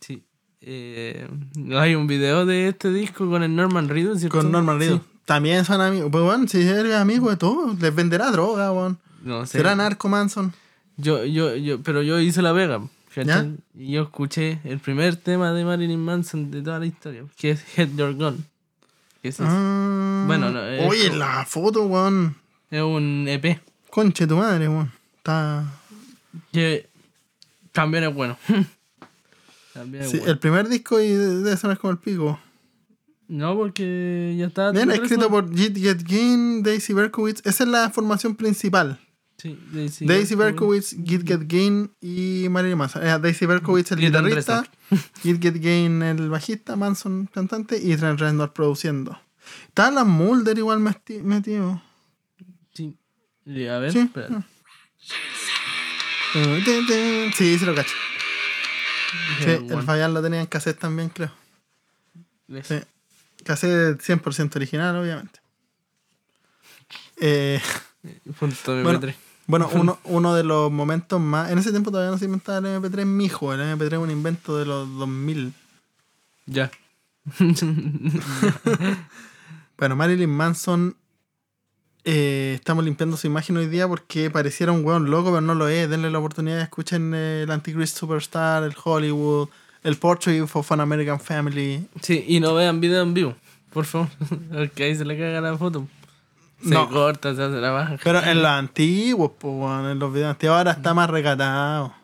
[0.00, 0.24] Sí.
[0.60, 1.28] Eh,
[1.76, 4.38] hay un video de este disco con el Norman Reedus, ¿cierto?
[4.38, 5.00] Con Norman Reedus.
[5.00, 5.06] Sí.
[5.24, 6.08] También son amigos.
[6.10, 8.98] Pues bueno, si eres amigo de todos, les venderá droga, weón.
[9.22, 9.58] No sé.
[9.58, 10.52] Será narco Manson.
[10.96, 12.80] Yo, yo, yo, pero yo hice la vega.
[13.16, 13.46] ¿Ya?
[13.74, 17.78] Y yo escuché el primer tema de Marilyn Manson de toda la historia, que es
[17.78, 18.44] Head Your Gun.
[19.22, 19.36] Que es.
[19.40, 20.24] Ah.
[20.26, 22.36] Bueno, no, es Oye, como- la foto, weón.
[22.70, 24.90] es un EP Conche tu madre, weón.
[25.18, 25.64] Está.
[26.52, 26.88] que
[27.72, 28.38] también es bueno.
[29.74, 30.32] también es Sí, bueno.
[30.32, 32.38] el primer disco y de- debe sonar como el pico.
[33.28, 34.72] No, porque ya está.
[34.72, 35.30] Bien, escrito eso.
[35.30, 37.40] por Jit Getkin, Daisy Berkowitz.
[37.46, 38.98] Esa es la formación principal.
[39.40, 43.02] Sí, Daisy, Daisy Berkowitz, Git Get Gain y Marilyn Manson.
[43.06, 44.64] Eh, Daisy Berkowitz, el guitarrista,
[45.22, 49.18] Git Get Gain, el bajista, Manson, cantante, y Trent Reznor produciendo.
[49.68, 51.82] Está Alan Mulder igual meti- metido.
[52.74, 52.96] Sí.
[53.46, 53.98] A ver, Sí.
[54.00, 54.44] espérate.
[57.36, 57.94] Sí, sí lo cacho.
[59.42, 61.32] Sí, el Fabián lo tenía en cassette también, creo.
[62.62, 62.76] Sí.
[63.44, 65.40] Cassette 100% original, obviamente.
[67.16, 67.60] Eh,
[68.38, 69.00] Punto Bueno.
[69.50, 69.70] MP3.
[69.70, 71.50] bueno, uno, uno de los momentos más...
[71.50, 73.52] En ese tiempo todavía no se inventaba el MP3 mijo.
[73.52, 75.52] El MP3 es un invento de los 2000.
[76.46, 76.70] Ya.
[79.78, 80.94] Bueno, Marilyn Manson...
[82.04, 85.68] eh, estamos limpiando su imagen hoy día porque pareciera un weón loco, pero no lo
[85.68, 85.88] es.
[85.88, 89.48] Denle la oportunidad, escuchen eh, el Antichrist Superstar, el Hollywood,
[89.82, 91.86] el Portrait of an American Family.
[92.02, 93.34] Sí, y no vean video en vivo,
[93.72, 94.08] por favor.
[94.52, 95.86] Porque ahí se le caga la foto.
[96.62, 96.88] Se No.
[96.88, 97.96] corta, se hace la baja.
[98.02, 101.94] Pero en los antiguos, pues, weón, en los videos antiguos ahora está más recatado.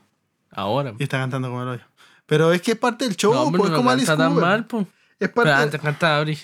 [0.51, 0.95] Ahora.
[0.99, 1.85] Y está cantando como el hoyo.
[2.27, 4.31] Pero es que es parte del show, No, pues, no como Alice Cooper.
[4.31, 4.87] mal, pues.
[5.19, 6.39] Es Pero parte, antes cantaba Bri.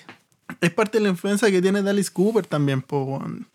[0.61, 3.47] es parte de la influencia que tiene de Alice Cooper también, pues, weón.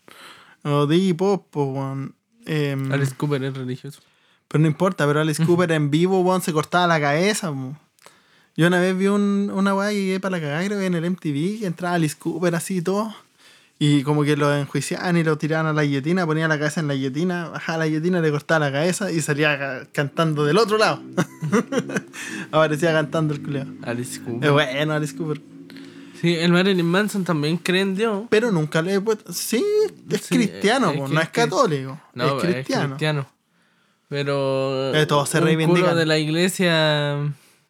[0.63, 2.15] O Diggy Pop, pues, weón.
[2.45, 4.01] Em, Alice Cooper es religioso.
[4.47, 7.53] Pero no importa, pero Alice Cooper en vivo, weón, se cortaba la cabeza.
[8.57, 10.95] Yo una vez vi un, una weá y llegué para la cagada, creo que en
[10.95, 13.15] el MTV, que entraba Alice Cooper así y todo.
[13.81, 16.89] Y como que lo enjuiciaban y lo tiraban a la guillotina, ponía la cabeza en
[16.89, 20.77] la guillotina, bajaba la guillotina, le cortaba la cabeza y salía ca- cantando del otro
[20.77, 21.01] lado.
[22.51, 23.65] Aparecía cantando el culeo.
[23.83, 24.51] Alice Es Cooper.
[24.51, 25.41] bueno Alice Cooper.
[26.19, 28.23] Sí, el Marilyn Manson también cree en Dios.
[28.29, 29.31] Pero nunca le he puesto.
[29.31, 29.63] Sí,
[30.09, 31.99] es Sí, cristiano, es no es católico.
[32.13, 33.25] No, es cristiano.
[34.09, 34.93] Pero.
[34.95, 35.95] Eh, todos se reivindican.
[35.95, 37.15] de la iglesia.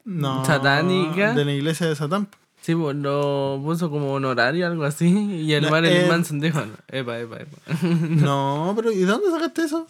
[0.05, 1.33] No, Satánica.
[1.33, 2.27] De la iglesia de Satán.
[2.61, 5.07] Sí, pues lo puso como honorario, algo así.
[5.07, 7.57] Y el No, Marilyn eh, Manson dijo: Epa, epa, epa.
[8.09, 9.87] No, pero ¿y dónde sacaste eso?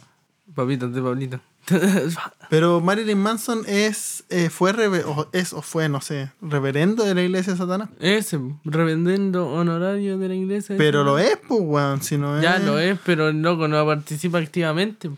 [0.55, 1.39] Papitos de Pablito.
[2.49, 7.13] Pero Marilyn Manson es, eh, fue, reve- o es o fue, no sé, reverendo de
[7.13, 7.89] la iglesia de Satanás.
[7.99, 10.75] Ese, revendiendo honorario de la iglesia.
[10.77, 12.41] Pero lo es, pues, weón, si no es.
[12.43, 15.12] Ya lo es, pero el loco no participa activamente.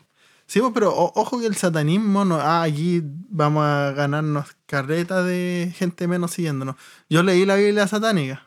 [0.51, 2.35] Sí, pues, pero ojo que el satanismo no.
[2.35, 6.75] Ah, aquí vamos a ganarnos carretas de gente menos siguiéndonos.
[7.09, 8.45] Yo leí la Biblia satánica.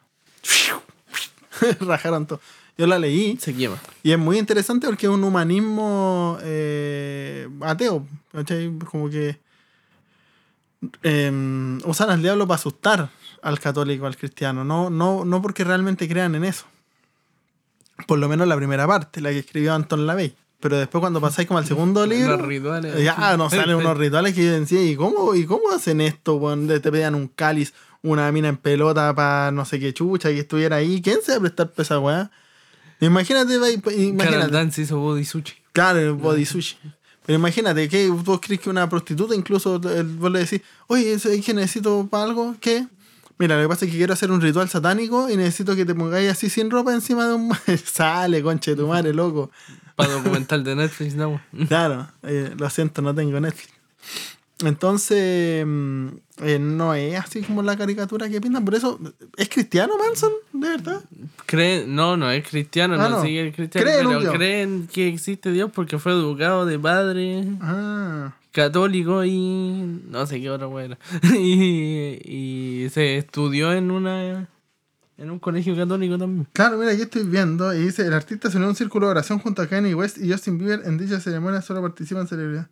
[1.81, 2.43] Rajaron todo.
[2.77, 3.79] Yo la leí Se quema.
[4.03, 8.07] y es muy interesante porque es un humanismo eh, ateo.
[8.33, 8.71] ¿cachai?
[8.81, 9.40] Como que
[11.05, 13.09] eh, usan al diablo para asustar
[13.40, 14.62] al católico, al cristiano.
[14.62, 16.67] No, no, no porque realmente crean en eso.
[18.07, 20.37] Por lo menos la primera parte, la que escribió Anton LaVey.
[20.61, 22.37] Pero después cuando pasáis como al segundo libro...
[22.37, 23.03] Los rituales.
[23.03, 26.38] Ya nos salen unos rituales que yo decía, ¿y cómo, ¿y cómo hacen esto?
[26.57, 30.38] De- te pedían un cáliz, una mina en pelota para no sé qué chucha que
[30.40, 31.03] estuviera ahí.
[31.03, 32.31] ¿Quién se va a prestar para esa weá?
[33.01, 34.51] Imagínate, Carol imagínate.
[34.53, 35.55] Dance hizo Body Sushi.
[35.73, 36.77] Claro, el body sushi.
[37.27, 41.53] Pero imagínate que vos crees que una prostituta, incluso vos le decís, oye, ¿es que
[41.53, 42.55] necesito para algo?
[42.61, 42.87] ¿Qué?
[43.38, 45.95] Mira, lo que pasa es que quiero hacer un ritual satánico y necesito que te
[45.95, 47.51] pongáis así sin ropa encima de un...
[47.85, 49.51] Sale, conche de tu madre, loco.
[49.96, 51.40] Para documental de Netflix, no.
[51.68, 53.72] Claro, eh, lo siento, no tengo Netflix.
[54.64, 56.09] Entonces, mm,
[56.42, 58.64] eh, no es así como la caricatura que pintan.
[58.64, 59.00] Por eso,
[59.37, 60.33] ¿es cristiano Manson?
[60.52, 61.02] ¿De verdad?
[61.46, 65.50] Creen, no, no es cristiano, Ah, no, sigue el cristiano, Creen pero creen que existe
[65.50, 70.98] Dios porque fue educado de padre Ah, católico y no sé qué otra era.
[71.37, 74.48] y, y se estudió en una
[75.16, 76.46] en un colegio católico también.
[76.53, 79.12] claro, mira, aquí estoy viendo y dice, el artista se unió a un círculo de
[79.12, 82.68] oración junto a Kanye West y Justin Bieber en dicha ceremonia solo participan celebridades.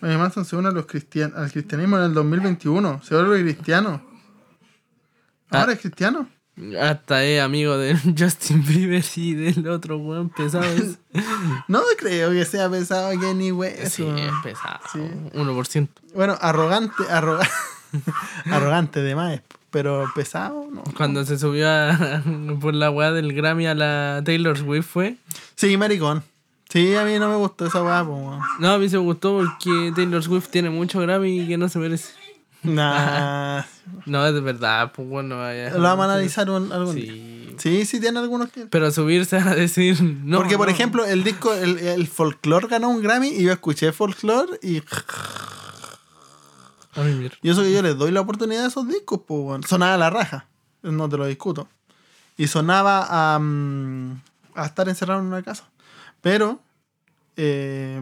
[0.00, 3.02] Manson se une a los cristian al cristianismo en el 2021.
[3.04, 4.02] Se vuelve cristiano.
[5.50, 5.72] ¿Ahora Ah.
[5.74, 6.28] es cristiano?
[6.80, 10.64] Hasta es amigo de Justin Bieber y del otro weón pesado.
[11.68, 13.94] No creo que sea pesado Kanye West.
[13.94, 14.80] sí, es pesado.
[14.92, 14.98] Sí.
[15.34, 15.88] 1%.
[16.14, 17.48] Bueno, arrogante, arroga-
[18.50, 19.40] arrogante de más,
[19.72, 20.84] pero pesado, ¿no?
[20.96, 22.22] Cuando se subió a-
[22.60, 25.16] por la weá del Grammy a la Taylor Swift fue.
[25.56, 26.22] Sí, maricón.
[26.68, 28.02] Sí, a mí no me gustó esa weá.
[28.60, 31.68] No, a mí se me gustó porque Taylor Swift tiene mucho Grammy y que no
[31.68, 32.12] se merece.
[32.62, 33.62] Nah.
[34.06, 35.70] No, es de verdad, pues bueno, vaya.
[35.70, 37.12] Lo vamos a analizar un- algún día.
[37.12, 37.54] Sí.
[37.58, 38.66] Sí, sí, tiene algunos que.
[38.66, 40.00] Pero subirse a decir.
[40.24, 40.72] No, Porque, por no.
[40.72, 44.82] ejemplo, el disco, el, el folklore ganó un Grammy y yo escuché folklore y.
[47.42, 49.62] Y eso que yo les doy la oportunidad a esos discos, pues, weón.
[49.62, 50.46] Sonaba a la raja.
[50.82, 51.68] No te lo discuto.
[52.36, 53.38] Y sonaba a.
[53.38, 54.20] mm,
[54.54, 55.64] a estar encerrado en una casa.
[56.20, 56.60] Pero.
[57.36, 58.00] Eh,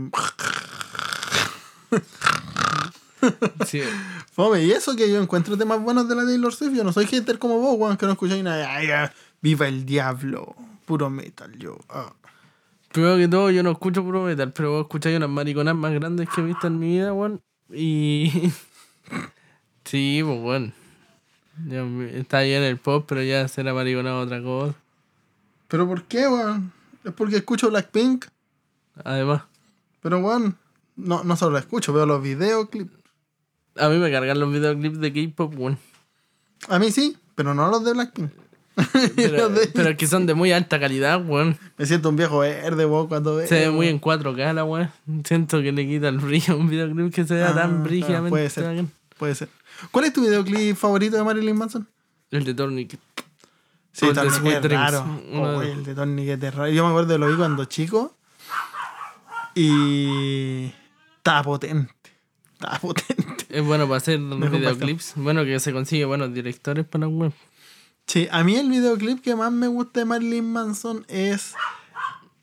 [3.67, 3.83] Sí.
[4.33, 6.75] Fome, y eso que yo encuentro temas buenos de la Taylor Swift.
[6.75, 8.75] Yo no soy hater como vos, weón, que no escucháis nada.
[8.75, 9.09] Ay, ay,
[9.43, 10.55] viva el diablo.
[10.87, 11.77] Puro metal, yo.
[11.91, 12.13] ah.
[12.93, 16.29] Primero que todo, yo no escucho puro metal, pero vos escucháis unas mariconas más grandes
[16.29, 17.43] que he visto en mi vida, weón.
[17.73, 18.51] Y.
[19.85, 20.73] sí, pues,
[21.67, 24.75] me- Está bien el pop, pero ya será maricona otra cosa.
[25.69, 26.73] ¿Pero por qué, weón?
[27.05, 28.27] Es porque escucho Blackpink.
[29.05, 29.43] Además,
[30.03, 30.57] Pero, weón,
[30.97, 32.93] no, no solo lo escucho, veo los videoclips.
[33.77, 35.79] a mí me cargan los videoclips de K-pop, weón.
[36.69, 38.31] A mí sí, pero no los de Blackpink.
[39.17, 41.59] Pero, de- pero que son de muy alta calidad, weón.
[41.77, 43.47] Me siento un viejo verde, weón, cuando veo.
[43.47, 44.91] Se ve muy en 4K la weón.
[45.25, 48.31] Siento que le quita el brillo a un videoclip que se vea Ah, tan brígidamente.
[48.31, 48.85] puede ser.
[49.21, 49.51] Puede ser.
[49.91, 51.87] ¿Cuál es tu videoclip favorito de Marilyn Manson?
[52.31, 53.01] El de Tourniquet.
[53.93, 55.05] Sí, el de Sweet raro.
[55.35, 56.71] Oh, el de Tourniquet es raro.
[56.71, 58.17] Yo me acuerdo de lo vi cuando chico.
[59.55, 60.73] Y.
[61.19, 61.93] Estaba potente.
[62.55, 63.45] Estaba potente.
[63.51, 65.13] Es bueno para hacer Mejor videoclips.
[65.17, 67.35] Bueno, que se consigue buenos directores para la web.
[68.07, 71.55] Sí, a mí el videoclip que más me gusta de Marilyn Manson es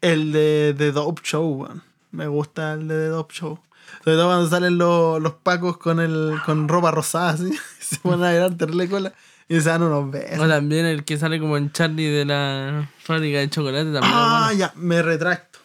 [0.02, 1.82] el de The Dope Show, weón.
[2.12, 3.60] Me gusta el de The Dope Show.
[4.08, 7.52] Sobre todo cuando salen los, los pacos con el con ropa rosada, así.
[7.82, 9.12] Se ponen a mirar terrible cola
[9.50, 10.40] y se dan unos besos.
[10.40, 14.04] O también el que sale como en Charlie de la fábrica de chocolate también.
[14.06, 15.60] Ah, ya, me retracto.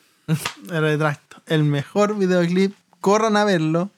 [0.68, 1.36] Me retracto.
[1.46, 3.90] El mejor videoclip, corran a verlo,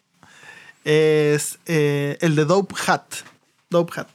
[0.84, 3.14] es eh, el de Dope Hat.
[3.70, 4.09] Dope Hat.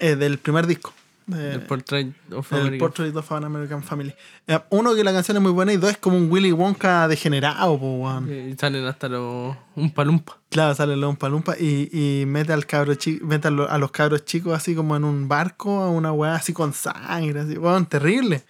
[0.00, 0.92] Eh, del primer disco.
[1.32, 2.84] El Portrait of el America.
[2.84, 4.14] Portrait of an American Family.
[4.46, 7.08] Eh, uno, que la canción es muy buena y dos, es como un Willy Wonka
[7.08, 8.20] degenerado, po.
[8.28, 10.38] Y salen hasta los un palumpa.
[10.50, 13.90] Claro, sale el palumpa y, y mete al cabro chi- mete a, lo- a los
[13.90, 17.86] cabros chicos así como en un barco, a una weá así con sangre, así, weón,
[17.86, 18.44] terrible.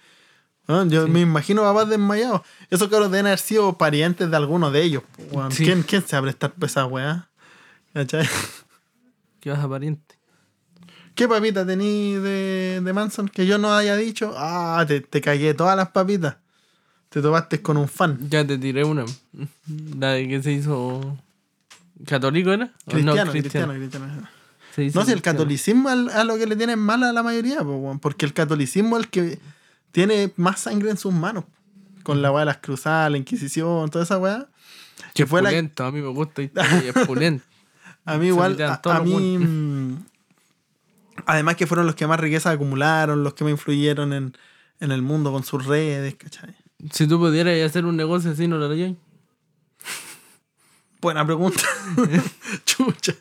[0.67, 2.41] Weón, yo me imagino papás desmayados.
[2.69, 5.03] Esos cabros deben haber sido parientes de alguno de ellos.
[5.15, 5.51] po, weón.
[5.53, 5.63] Sí.
[5.63, 7.29] ¿Quién, ¿Quién se va a prestar para esa weá?
[7.93, 8.27] ¿Cachai?
[9.39, 10.04] ¿Qué vas a pariente?
[11.15, 14.33] ¿Qué papita tení de, de Manson que yo no haya dicho?
[14.37, 16.37] Ah, te, te cagué todas las papitas.
[17.09, 18.17] Te tomaste con un fan.
[18.29, 19.05] Ya te tiré una.
[19.97, 21.17] La de que se hizo.
[22.05, 22.65] ¿Católico era?
[22.85, 24.07] ¿O Cristiano, no, cristiano, cristiano.
[24.75, 25.37] Se hizo No, si el cristiano.
[25.37, 27.59] catolicismo al- a lo que le tienen mal a la mayoría,
[28.01, 29.39] porque el catolicismo es el que
[29.93, 31.45] tiene más sangre en sus manos.
[32.03, 34.47] Con la weá de las cruzadas, la Inquisición, toda esa weá.
[35.13, 36.51] Que fue la- a mí me gusta y
[36.93, 37.43] es pulento.
[38.07, 39.97] A mí igual, a, mí...
[41.25, 44.37] Además que fueron los que más riqueza acumularon, los que más influyeron en,
[44.79, 46.55] en el mundo con sus redes, ¿cachai?
[46.91, 48.93] Si tú pudieras hacer un negocio así, ¿no lo harías?
[51.01, 51.61] Buena pregunta.
[52.65, 53.13] Chucha.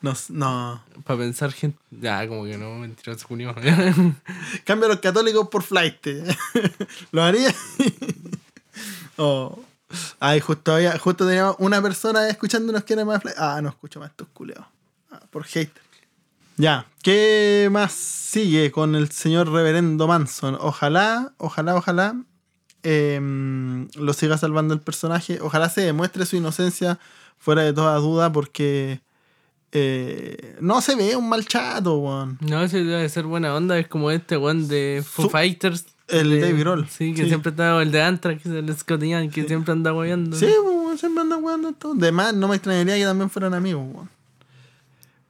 [0.00, 0.84] No, no.
[1.04, 1.78] Para pensar gente.
[1.90, 3.54] Ya, como que no, mentiroso, junio.
[4.64, 6.06] Cambia a los católicos por flight.
[7.12, 7.54] ¿Lo haría?
[9.16, 9.58] oh.
[10.18, 13.38] Ay, justo, había, justo teníamos una persona escuchándonos que era más flight.
[13.38, 14.64] Ah, no escucho más estos culeos.
[15.10, 15.83] Ah, por hater.
[16.56, 20.56] Ya, ¿qué más sigue con el señor reverendo Manson?
[20.60, 22.14] Ojalá, ojalá, ojalá
[22.82, 25.38] em, lo siga salvando el personaje.
[25.40, 26.98] Ojalá se demuestre su inocencia
[27.38, 29.00] fuera de toda duda porque
[29.72, 32.38] eh, no se ve un mal chato, weón.
[32.40, 33.78] no, ese debe ser buena onda.
[33.78, 35.86] Es como este one de Foo Su- Fighters.
[36.08, 36.86] el de- Dave Grohl.
[36.88, 37.28] Sí, que Sí.
[37.28, 37.80] siempre está.
[37.82, 40.36] El de Anthrax, el Scott Ian, que siempre anda guayando.
[40.36, 41.94] Sí, weón, siempre andan jugando esto.
[41.94, 44.10] De más, no me extrañaría que también fueran amigos, weón.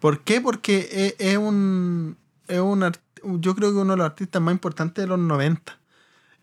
[0.05, 0.43] ¿Por qué?
[0.43, 2.19] Porque es, es un.
[2.47, 2.93] Es un
[3.41, 5.79] yo creo que uno de los artistas más importantes de los 90.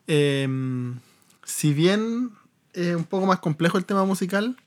[0.07, 0.97] Em,
[1.43, 2.31] si bien
[2.73, 4.57] es un poco más complejo el tema musical,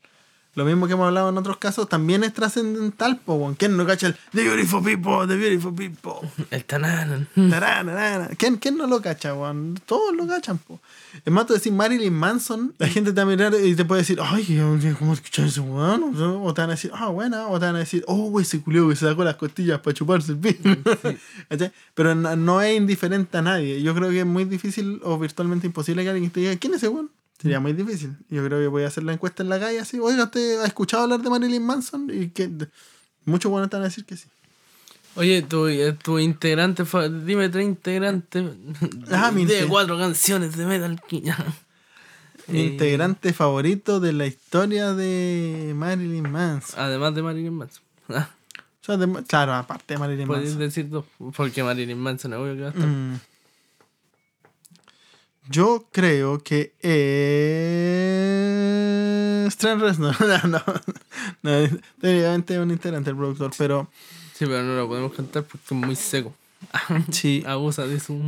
[0.55, 3.53] lo mismo que hemos hablado en otros casos, también es trascendental, po.
[3.57, 6.29] ¿Quién no cacha el The Beautiful People, The Beautiful People?
[6.49, 7.27] El Tanan.
[7.49, 8.29] Tararara.
[8.37, 9.77] ¿Quién, ¿Quién no lo cacha, weón?
[9.85, 10.79] Todos lo cachan, po.
[11.25, 14.01] Es más, tú decís Marilyn Manson, la gente te va a mirar y te puede
[14.01, 14.61] decir, ay,
[14.97, 16.15] ¿cómo escuchar ese weón?
[16.41, 17.47] O te van a decir, ah, buena.
[17.47, 19.93] O te van a decir, oh, güey, ese culeo que se sacó las costillas para
[19.93, 20.77] chuparse el pino.
[21.49, 21.71] ¿Cachai?
[21.93, 23.81] Pero no, no es indiferente a nadie.
[23.81, 26.77] Yo creo que es muy difícil o virtualmente imposible que alguien te diga, ¿quién es
[26.77, 27.09] ese weón?
[27.45, 28.15] Sería muy difícil.
[28.29, 30.65] Yo creo que voy a hacer la encuesta en la calle así, oiga, ¿usted ha
[30.65, 32.09] escuchado hablar de Marilyn Manson?
[32.11, 32.49] Y que
[33.25, 34.27] muchos buenos van a decir que sí.
[35.15, 36.83] Oye, tu, eh, tu integrante,
[37.23, 38.43] dime tres integrantes
[39.11, 41.31] Ah, de cuatro canciones de Metal King.
[42.47, 46.79] Mi Eh, integrante favorito de la historia de Marilyn Manson.
[46.79, 47.83] Además de Marilyn Manson.
[48.09, 48.29] Ah,
[48.81, 50.59] O sea, de- claro, aparte de Marilyn Manson.
[50.59, 52.85] decir dos, porque Marilyn Manson es obvio que va a estar.
[52.87, 53.19] Mm.
[55.49, 58.15] Yo creo que es.
[59.57, 60.15] Trent Reznor.
[60.25, 60.61] No, no.
[61.43, 61.71] no, es
[62.57, 63.89] un integrante el productor, pero
[64.35, 66.33] Sí, pero no lo podemos cantar porque es muy seco.
[67.11, 67.41] sí.
[67.47, 68.21] Abusa de su.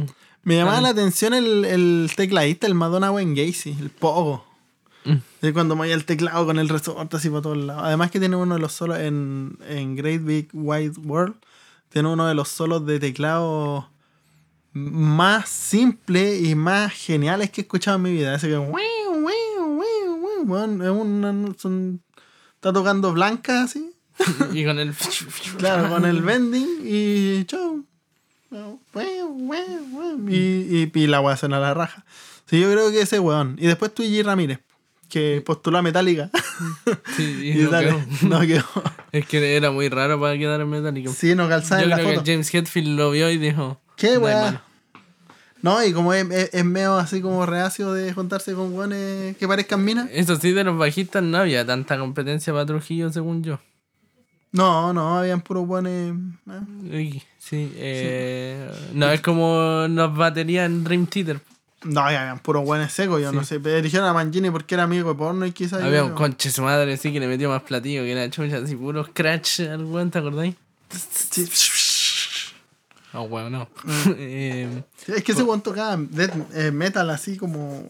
[0.43, 4.45] Me llamaba la atención el, el tecladista, el Madonna Wayne Gacy, el Pogo.
[5.03, 5.51] Mm.
[5.51, 7.83] Cuando movía el teclado con el resorte así por todos lados.
[7.85, 11.35] Además que tiene uno de los solos en, en Great Big Wide World.
[11.89, 13.89] Tiene uno de los solos de teclado
[14.91, 18.35] más simples y más geniales que he escuchado en mi vida.
[18.35, 18.55] Ese que.
[21.57, 22.01] Son-
[22.55, 23.91] está tocando blanca así.
[24.53, 24.93] y con el.
[25.57, 27.83] Claro, con el vending y chau.
[30.29, 32.05] Y, y, y la weá suena a la raja.
[32.49, 33.57] Sí, yo creo que ese weón.
[33.59, 34.59] Y después Twiggy Ramírez,
[35.09, 36.29] que postuló a Metallica.
[37.15, 38.29] Sí, y y no dale, quedó.
[38.29, 38.65] no quedó.
[39.11, 41.11] Es que era muy raro para quedar en Metallica.
[41.11, 42.23] Sí, no calzaba Yo en la creo foto.
[42.23, 43.79] que James Hetfield lo vio y dijo.
[43.97, 44.41] ¿Qué "No hay weá?
[44.43, 44.61] mano".
[45.61, 49.47] No, y como es, es, es medio así como reacio de juntarse con weones que
[49.47, 50.07] parezcan minas.
[50.13, 53.59] Eso sí, de los bajistas no había tanta competencia para Trujillo, según yo.
[54.51, 56.13] No, no, habían puros weones.
[56.49, 56.95] eh.
[56.95, 61.39] Uy, Sí, eh, no es como las baterías en Dream Theater.
[61.83, 63.35] No, habían puros weones secos, yo Sí.
[63.35, 63.59] no sé.
[63.59, 65.81] Pero eligieron a Mangini porque era amigo de porno y quizás.
[65.81, 68.75] Había un conche su madre, sí, que le metió más platillo que la chucha, así
[68.75, 70.55] puro scratch al ¿te acordáis?
[70.89, 71.45] Sí.
[73.13, 73.69] Oh, weón, no.
[73.83, 74.11] Mm.
[74.17, 77.83] Eh, Es que ese weón tocaba death- eh, metal así como.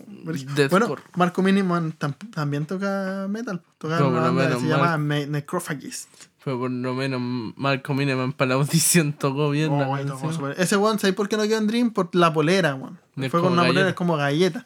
[0.55, 0.67] Deathcore.
[0.69, 3.61] Bueno, Marco Miniman tam- también toca metal.
[3.77, 6.07] Tocaba No, una banda que se Mar- llama Me- Necrophagist.
[6.39, 7.19] fue por lo menos
[7.57, 11.35] Marco Mineman para la audición tocó bien Oh, tocó súper- Ese weón, ¿sabes por qué
[11.35, 11.91] no quedó en Dream?
[11.91, 12.99] Por la polera, weón.
[13.29, 13.95] Fue con una polera galleta.
[13.95, 14.65] como galleta.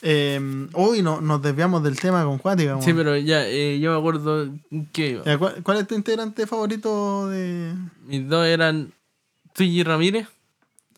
[0.00, 0.40] Eh,
[0.74, 2.80] uy, no, nos desviamos del tema con Cuática.
[2.80, 4.48] Sí, pero ya, eh, yo me acuerdo
[4.92, 7.74] que ¿cuál, cuál es tu integrante favorito de
[8.06, 8.92] mis dos eran
[9.58, 10.26] Twiggy Ramírez,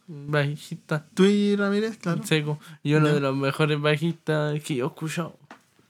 [0.06, 1.96] bajista Tui Ramírez?
[1.98, 2.22] Claro.
[2.24, 5.36] seco, y uno de los mejores bajistas que yo he escuchado.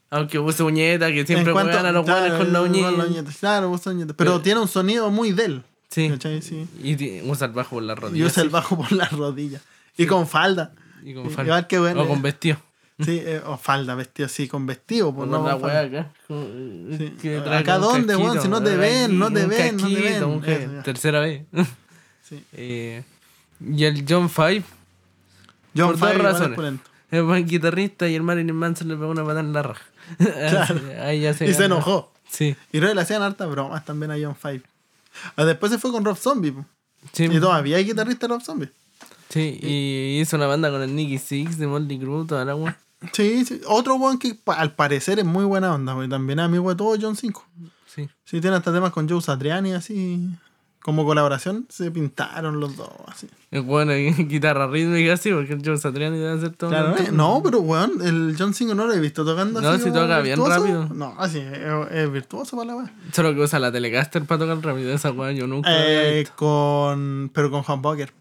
[0.09, 2.91] Aunque use uñeta, que siempre cuanto- juegan a los claro, con la uñeta.
[2.91, 3.31] la uñeta.
[3.39, 4.13] Claro, usa uñeta.
[4.13, 5.63] Pero Pero- tiene un sonido muy de él.
[5.89, 6.09] Sí.
[6.09, 6.41] ¿cachai?
[6.41, 6.67] Sí.
[6.83, 8.25] Y usa el bajo por la Y rodilla.
[8.25, 9.61] usa el bajo por las rodillas.
[9.97, 10.73] Y con falda.
[11.03, 11.43] Y con y- falda.
[11.43, 12.21] igual que bueno, O con eh.
[12.23, 12.57] vestido.
[12.99, 15.13] Sí, eh, o falda, vestido así, con vestido.
[15.15, 15.79] Pues, Con no la falda.
[15.81, 16.11] acá.
[16.27, 17.29] con- Sí.
[17.49, 19.87] Acá dónde, weón, si no te ven, no te ven, no
[20.39, 20.83] te ven.
[20.83, 21.45] tercera vez.
[22.31, 22.43] Sí.
[22.53, 23.03] Eh,
[23.59, 24.63] y el John Five
[25.75, 26.79] John por Five razones.
[27.11, 29.83] es buen guitarrista y el Marilyn Manson le pegó una patada en la raja.
[31.03, 32.11] Ahí ya se Y se enojó.
[32.29, 32.55] Sí.
[32.71, 34.63] Y luego le hacían hartas bromas también a John Five.
[35.35, 36.53] Ah, Después se fue con Rob Zombie.
[37.11, 38.69] Sí, Y todavía hay guitarrista Rob Zombie.
[39.29, 42.77] sí, y hizo una banda con el Nicky Six de Molly Crew, toda la weá.
[43.11, 43.59] Sí, sí.
[43.67, 46.95] Otro weón que al parecer es muy buena onda, porque también es amigo de todo
[47.01, 47.45] John 5.
[47.87, 48.07] Sí.
[48.23, 50.29] Sí, tiene hasta temas con Joe Satriani, así.
[50.81, 53.27] Como colaboración, se pintaron los dos, así.
[53.51, 53.91] Es bueno,
[54.27, 56.71] guitarra rítmica, sí, porque el Joe Satriani debe hacer todo.
[56.71, 57.09] Claro, ¿eh?
[57.11, 59.83] No, pero weón, el John 5 no lo he visto tocando No, así.
[59.83, 60.87] sí como toca bien rápido.
[60.93, 62.93] No, así, es, es virtuoso para la weá.
[63.11, 64.91] Solo que usa la Telecaster para tocar rápido.
[64.91, 67.29] Esa weá yo nunca Eh, con.
[67.33, 68.11] Pero con humbucker.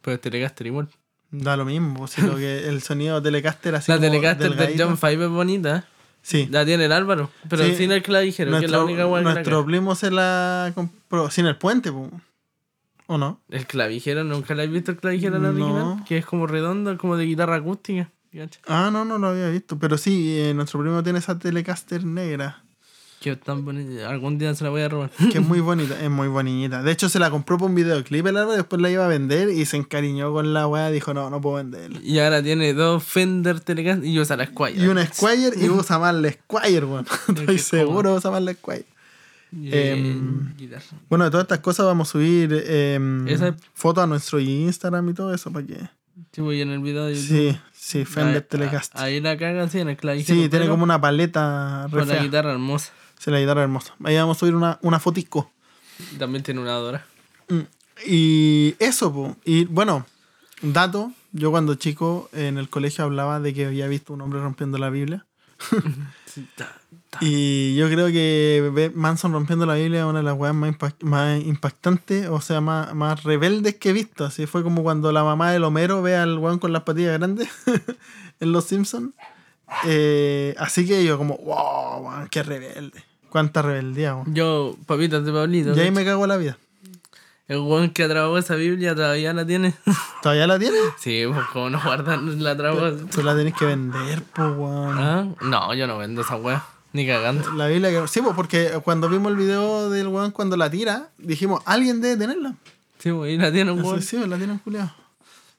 [0.00, 0.88] Pero es Telecaster igual.
[1.30, 3.92] Da lo mismo, si lo que el sonido Telecaster así.
[3.92, 4.86] La Telecaster del delgadito.
[4.86, 5.84] John Five es bonita.
[6.28, 6.46] Sí.
[6.50, 7.30] La tiene el Álvaro.
[7.48, 7.74] Pero Sí.
[7.76, 9.66] sin el clavijero, que es la Nuestro, única weá que la nuestro caga.
[9.66, 12.10] primo se la compró sin el puente, po.
[13.06, 13.40] ¿o no?
[13.48, 15.64] El clavijero, ¿nunca la has visto el clavijero en la No.
[15.64, 16.04] original?
[16.06, 18.10] Que es como redondo, como de guitarra acústica.
[18.66, 19.78] Ah, no, no lo había visto.
[19.78, 22.62] Pero sí, eh, nuestro primo tiene esa Telecaster negra.
[23.20, 24.08] Que tan bonita.
[24.08, 25.10] Algún día se la voy a robar.
[25.32, 26.82] Que es muy bonita, es muy bonita.
[26.82, 29.48] De hecho, se la compró por un videoclip el árbol, después la iba a vender
[29.50, 30.90] y se encariñó con la weá.
[30.90, 31.98] Dijo, no, no puedo venderla.
[32.02, 34.82] Y ahora tiene dos Fender Telecaster y usa la Squire.
[34.82, 37.06] Y una Squire y usa más la Squire, weón.
[37.28, 38.84] Estoy seguro usa más la Squire.
[39.52, 40.84] Em, guitarra.
[41.08, 45.14] Bueno, de todas estas cosas vamos a subir em, Esa- fotos a nuestro Instagram y
[45.14, 45.78] todo eso para que.
[46.32, 47.28] Sí, voy en el video de YouTube.
[47.52, 49.00] Sí, sí, Fender Telecaster.
[49.00, 50.24] Ahí la caga, sí, en el.
[50.24, 52.92] Sí, tiene como una paleta Con la guitarra hermosa.
[53.18, 53.94] Sí, la guitarra hermosa.
[54.04, 55.50] Ahí vamos a subir una, una fotico.
[56.18, 57.04] También tiene una Dora.
[57.48, 57.60] Mm.
[58.06, 59.36] Y eso, po.
[59.44, 60.06] Y bueno,
[60.62, 61.12] dato.
[61.32, 64.88] Yo cuando chico en el colegio hablaba de que había visto un hombre rompiendo la
[64.90, 65.26] Biblia.
[67.20, 70.70] Y yo creo que ver Manson rompiendo la Biblia es una de las weas más,
[70.70, 74.24] impact- más impactantes, o sea, más, más rebeldes que he visto.
[74.24, 77.48] Así fue como cuando la mamá del Homero ve al weón con las patillas grandes
[78.40, 79.12] en Los Simpsons.
[79.84, 83.02] Eh, así que yo como, wow, weón, qué rebelde.
[83.30, 84.34] Cuánta rebeldía, weón.
[84.34, 85.76] Yo, papitas de Pablito.
[85.76, 86.58] Y ahí me cago la vida.
[87.48, 89.74] El weón que atrapó esa Biblia todavía la tiene.
[90.22, 90.80] ¿Todavía la tienes?
[90.98, 92.92] sí, pues como no guardan la atrapó.
[93.10, 94.98] Tú la tenés que vender, pues, weón.
[94.98, 95.26] ¿Ah?
[95.40, 96.64] No, yo no vendo esa wea.
[96.92, 97.50] Ni cagando.
[97.52, 98.08] La Biblia que...
[98.08, 102.16] Sí, pues, porque cuando vimos el video del weón cuando la tira, dijimos, alguien debe
[102.16, 102.54] tenerla.
[102.98, 104.02] Sí, pues, y la tiene un weón.
[104.02, 104.92] sí, la tienen culiado.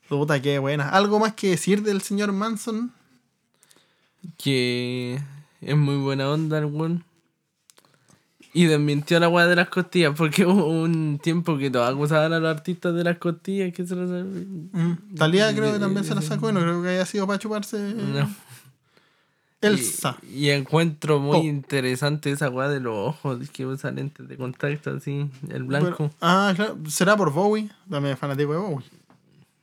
[0.08, 0.88] Puta, qué buena.
[0.90, 2.92] ¿Algo más que decir del señor Manson?
[4.36, 5.20] Que
[5.60, 7.04] es muy buena onda el weón.
[8.52, 12.40] Y desmintió la weá de las costillas, porque hubo un tiempo que todos acusaban a
[12.40, 14.08] los artistas de las costillas que se las...
[14.10, 15.14] Mm.
[15.16, 17.78] Talía creo que también se la sacó y no creo que haya sido para chuparse
[17.94, 18.28] No.
[19.60, 20.16] Elsa.
[20.22, 21.42] Y, y encuentro muy Oh.
[21.44, 26.10] interesante esa weá de los ojos, que usa lentes de contacto así, el blanco.
[26.20, 26.78] Ah, claro.
[26.88, 27.68] ¿Será por Bowie?
[27.90, 28.86] También es fanático de Bowie.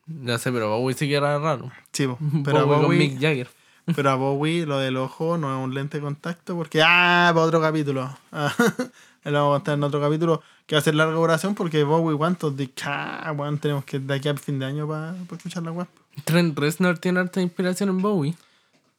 [0.06, 1.72] No sé, pero Bowie sí que era raro.
[1.92, 2.08] Sí,
[2.46, 3.50] pero a Bowie con Bowie, Mick Jagger.
[3.96, 7.46] Pero a Bowie lo del ojo no es un lente de contacto porque, ah, para
[7.46, 8.10] otro capítulo.
[8.32, 8.54] Ah,
[9.24, 12.18] lo vamos a contar en otro capítulo que va a ser larga duración porque Bowie,
[12.18, 15.72] ¿cuántos de ah, weón, tenemos que de aquí a fin de año para escuchar la
[15.72, 15.88] web?
[16.26, 18.36] Trent Reznor tiene harta inspiración en Bowie.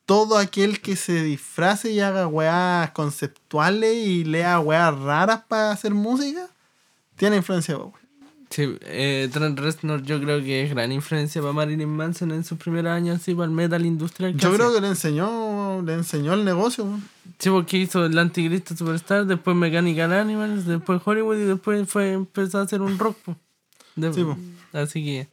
[0.07, 5.93] Todo aquel que se disfrace y haga weas conceptuales y lea weas raras para hacer
[5.93, 6.49] música,
[7.17, 7.98] tiene influencia de Bowie.
[8.51, 12.59] Sí, eh, Trent Reznor yo creo que es gran influencia para Marilyn Manson en sus
[12.59, 14.33] primeros años así para el metal industrial.
[14.37, 14.59] Yo hacía.
[14.59, 16.87] creo que le enseñó, le enseñó el negocio.
[17.39, 22.59] Sí, porque hizo el Anticristo Superstar, después Mechanical Animals, después Hollywood y después fue empezó
[22.59, 23.19] a hacer un rock.
[23.97, 24.25] De- Sí.
[24.73, 25.29] Así que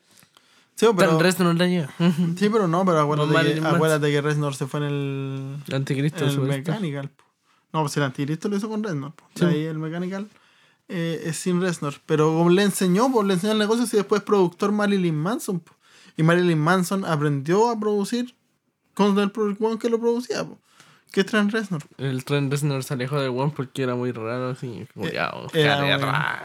[0.76, 1.90] Sí, pero, Trent Reznor la lleva.
[2.38, 6.24] sí, pero no, pero acuérdate, que, acuérdate que Reznor se fue en el, El Anticristo
[6.26, 6.76] en el Superstar.
[6.76, 7.10] Mechanical.
[7.10, 7.24] po.
[7.72, 9.14] No, pues el anticristo lo hizo con Reznor.
[9.14, 9.24] po.
[9.36, 9.46] Sí.
[9.46, 10.28] Ahí el Mechanical
[10.88, 11.96] eh, es sin Reznor.
[12.06, 15.60] Pero como le enseñó, pues le enseñó el negocio y después productor Marilyn Manson.
[15.60, 15.74] po.
[16.18, 18.36] Y Marilyn Manson aprendió a producir
[18.94, 20.44] con el weón que lo producía.
[20.46, 20.58] po.
[21.12, 21.82] Que es Trent Reznor.
[21.98, 24.86] El Trent Reznor se alejó del one porque era muy raro, así.
[24.94, 26.44] Cuidado, Eh, rara.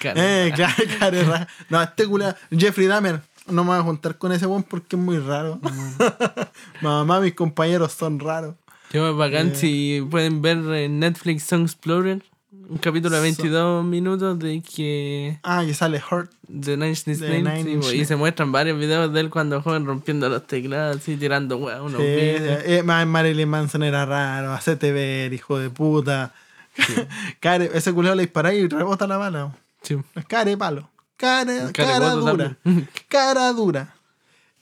[0.00, 1.46] Cara Eh, claro, raro.
[1.70, 3.22] No, este culiao, Jeffrey Dahmer.
[3.46, 5.60] No me voy a juntar con ese weón porque es muy raro.
[6.82, 8.54] Mamá, mis compañeros son raros.
[8.90, 12.22] Qué bacán si pueden ver en Netflix Song Explorer.
[12.68, 15.38] Un capítulo de 22 minutos de que.
[15.44, 16.32] Ah, que sale Hurt.
[16.48, 20.28] De Nine Inch Nails, sí, y se muestran varios videos de él cuando joven rompiendo
[20.28, 24.52] los teclados, así tirando weá, unos Sí, eh, Ma- Marilyn Manson era raro.
[24.52, 26.34] Hacete ver, hijo de puta.
[27.40, 29.56] Care- ese culiao le dispara y rebota la bala.
[29.82, 29.96] Sí.
[30.14, 30.90] De palo.
[31.16, 32.56] Cara, Cara dura.
[33.08, 33.94] Cara dura.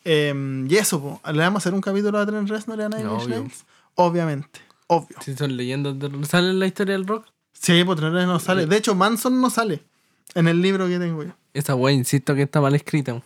[0.05, 1.21] Em, y eso, po.
[1.33, 3.47] ¿le vamos a hacer un capítulo a Trent Reznor y a Nine Obvio.
[3.95, 4.61] Obviamente.
[4.87, 5.17] Obvio.
[5.23, 6.11] Si son leyendas de...
[6.27, 7.27] ¿Sale la historia del rock?
[7.55, 8.67] Sí, pues no sale.
[8.67, 9.83] De hecho, Manson no sale
[10.35, 11.31] en el libro que tengo yo.
[11.55, 13.23] Esa weá, insisto que está mal escrita.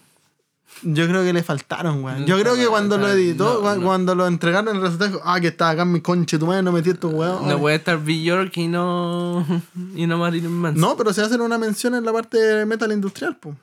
[0.82, 2.26] Yo creo que le faltaron, weón.
[2.26, 3.86] Yo creo está que cuando lo editó, no, cu- no.
[3.86, 6.62] cuando lo entregaron el resultado, dijo, ah, que estaba acá en mi conche, tu madre
[6.62, 7.48] no metí estos weón.
[7.48, 9.44] No puede estar Bjork y no.
[9.96, 10.80] y no Marilyn Manson.
[10.80, 13.56] No, pero se hace una mención en la parte de metal industrial, po.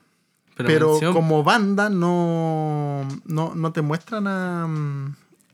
[0.56, 4.64] Pero, mención- como banda no, no, no te muestran a,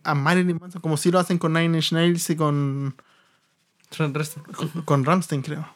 [0.04, 2.94] a Marilyn Manson como si lo hacen con Nine Inch Nails y con.
[4.84, 5.66] Con Ramstein, creo.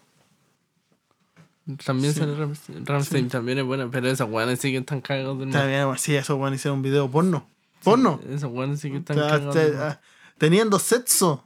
[1.85, 2.21] También Sí.
[2.21, 2.87] sale Ramstein.
[2.87, 6.37] Ramstein también es buena, pero esos weones sí que están cagados del bueno, sí, eso,
[6.37, 7.49] bueno, hicieron un video porno.
[7.83, 8.21] Porno.
[8.29, 10.01] Esos weones sí que están cagados te- ah,
[10.39, 11.45] teniendo sexo.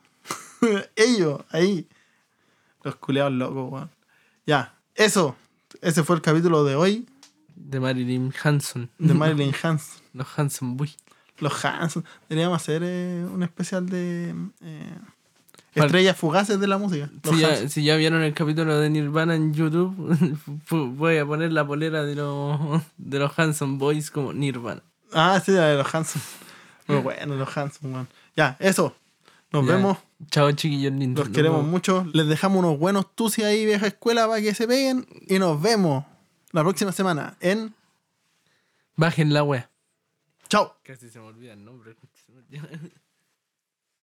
[0.97, 1.89] Ellos, ahí.
[2.83, 3.91] Los culeados locos, weón.
[4.47, 5.37] Ya, eso.
[5.81, 7.07] Ese fue el capítulo de hoy
[7.55, 8.91] De Marilyn Hanson.
[8.99, 10.03] de Marilyn Hanson.
[10.12, 10.95] Los Hanson Boy.
[11.39, 12.05] Los Hanson.
[12.29, 14.99] Deberíamos hacer eh, un especial de eh.
[15.75, 17.11] Estrellas fugaces de la música.
[17.25, 19.95] Si ya, si ya vieron el capítulo de Nirvana en YouTube,
[20.71, 24.83] voy a poner la polera de los, de los Hanson Boys como Nirvana.
[25.12, 26.23] Ah, sí, de los Hanson.
[26.87, 28.09] Muy bueno, los Hanson, weón.
[28.37, 28.95] Ya, eso.
[29.53, 29.75] Nos Ya.
[29.77, 29.99] vemos.
[30.31, 31.27] Chao, chiquillos lindos.
[31.27, 31.71] Los queremos vemos.
[31.71, 32.07] mucho.
[32.12, 35.07] Les dejamos unos buenos tusi ahí, vieja escuela, para que se peguen.
[35.29, 36.05] Y nos vemos
[36.53, 37.75] la próxima semana en
[38.97, 39.71] Bajen la wea.
[40.49, 40.77] Chao.
[40.83, 41.97] Casi se me olvida el nombre.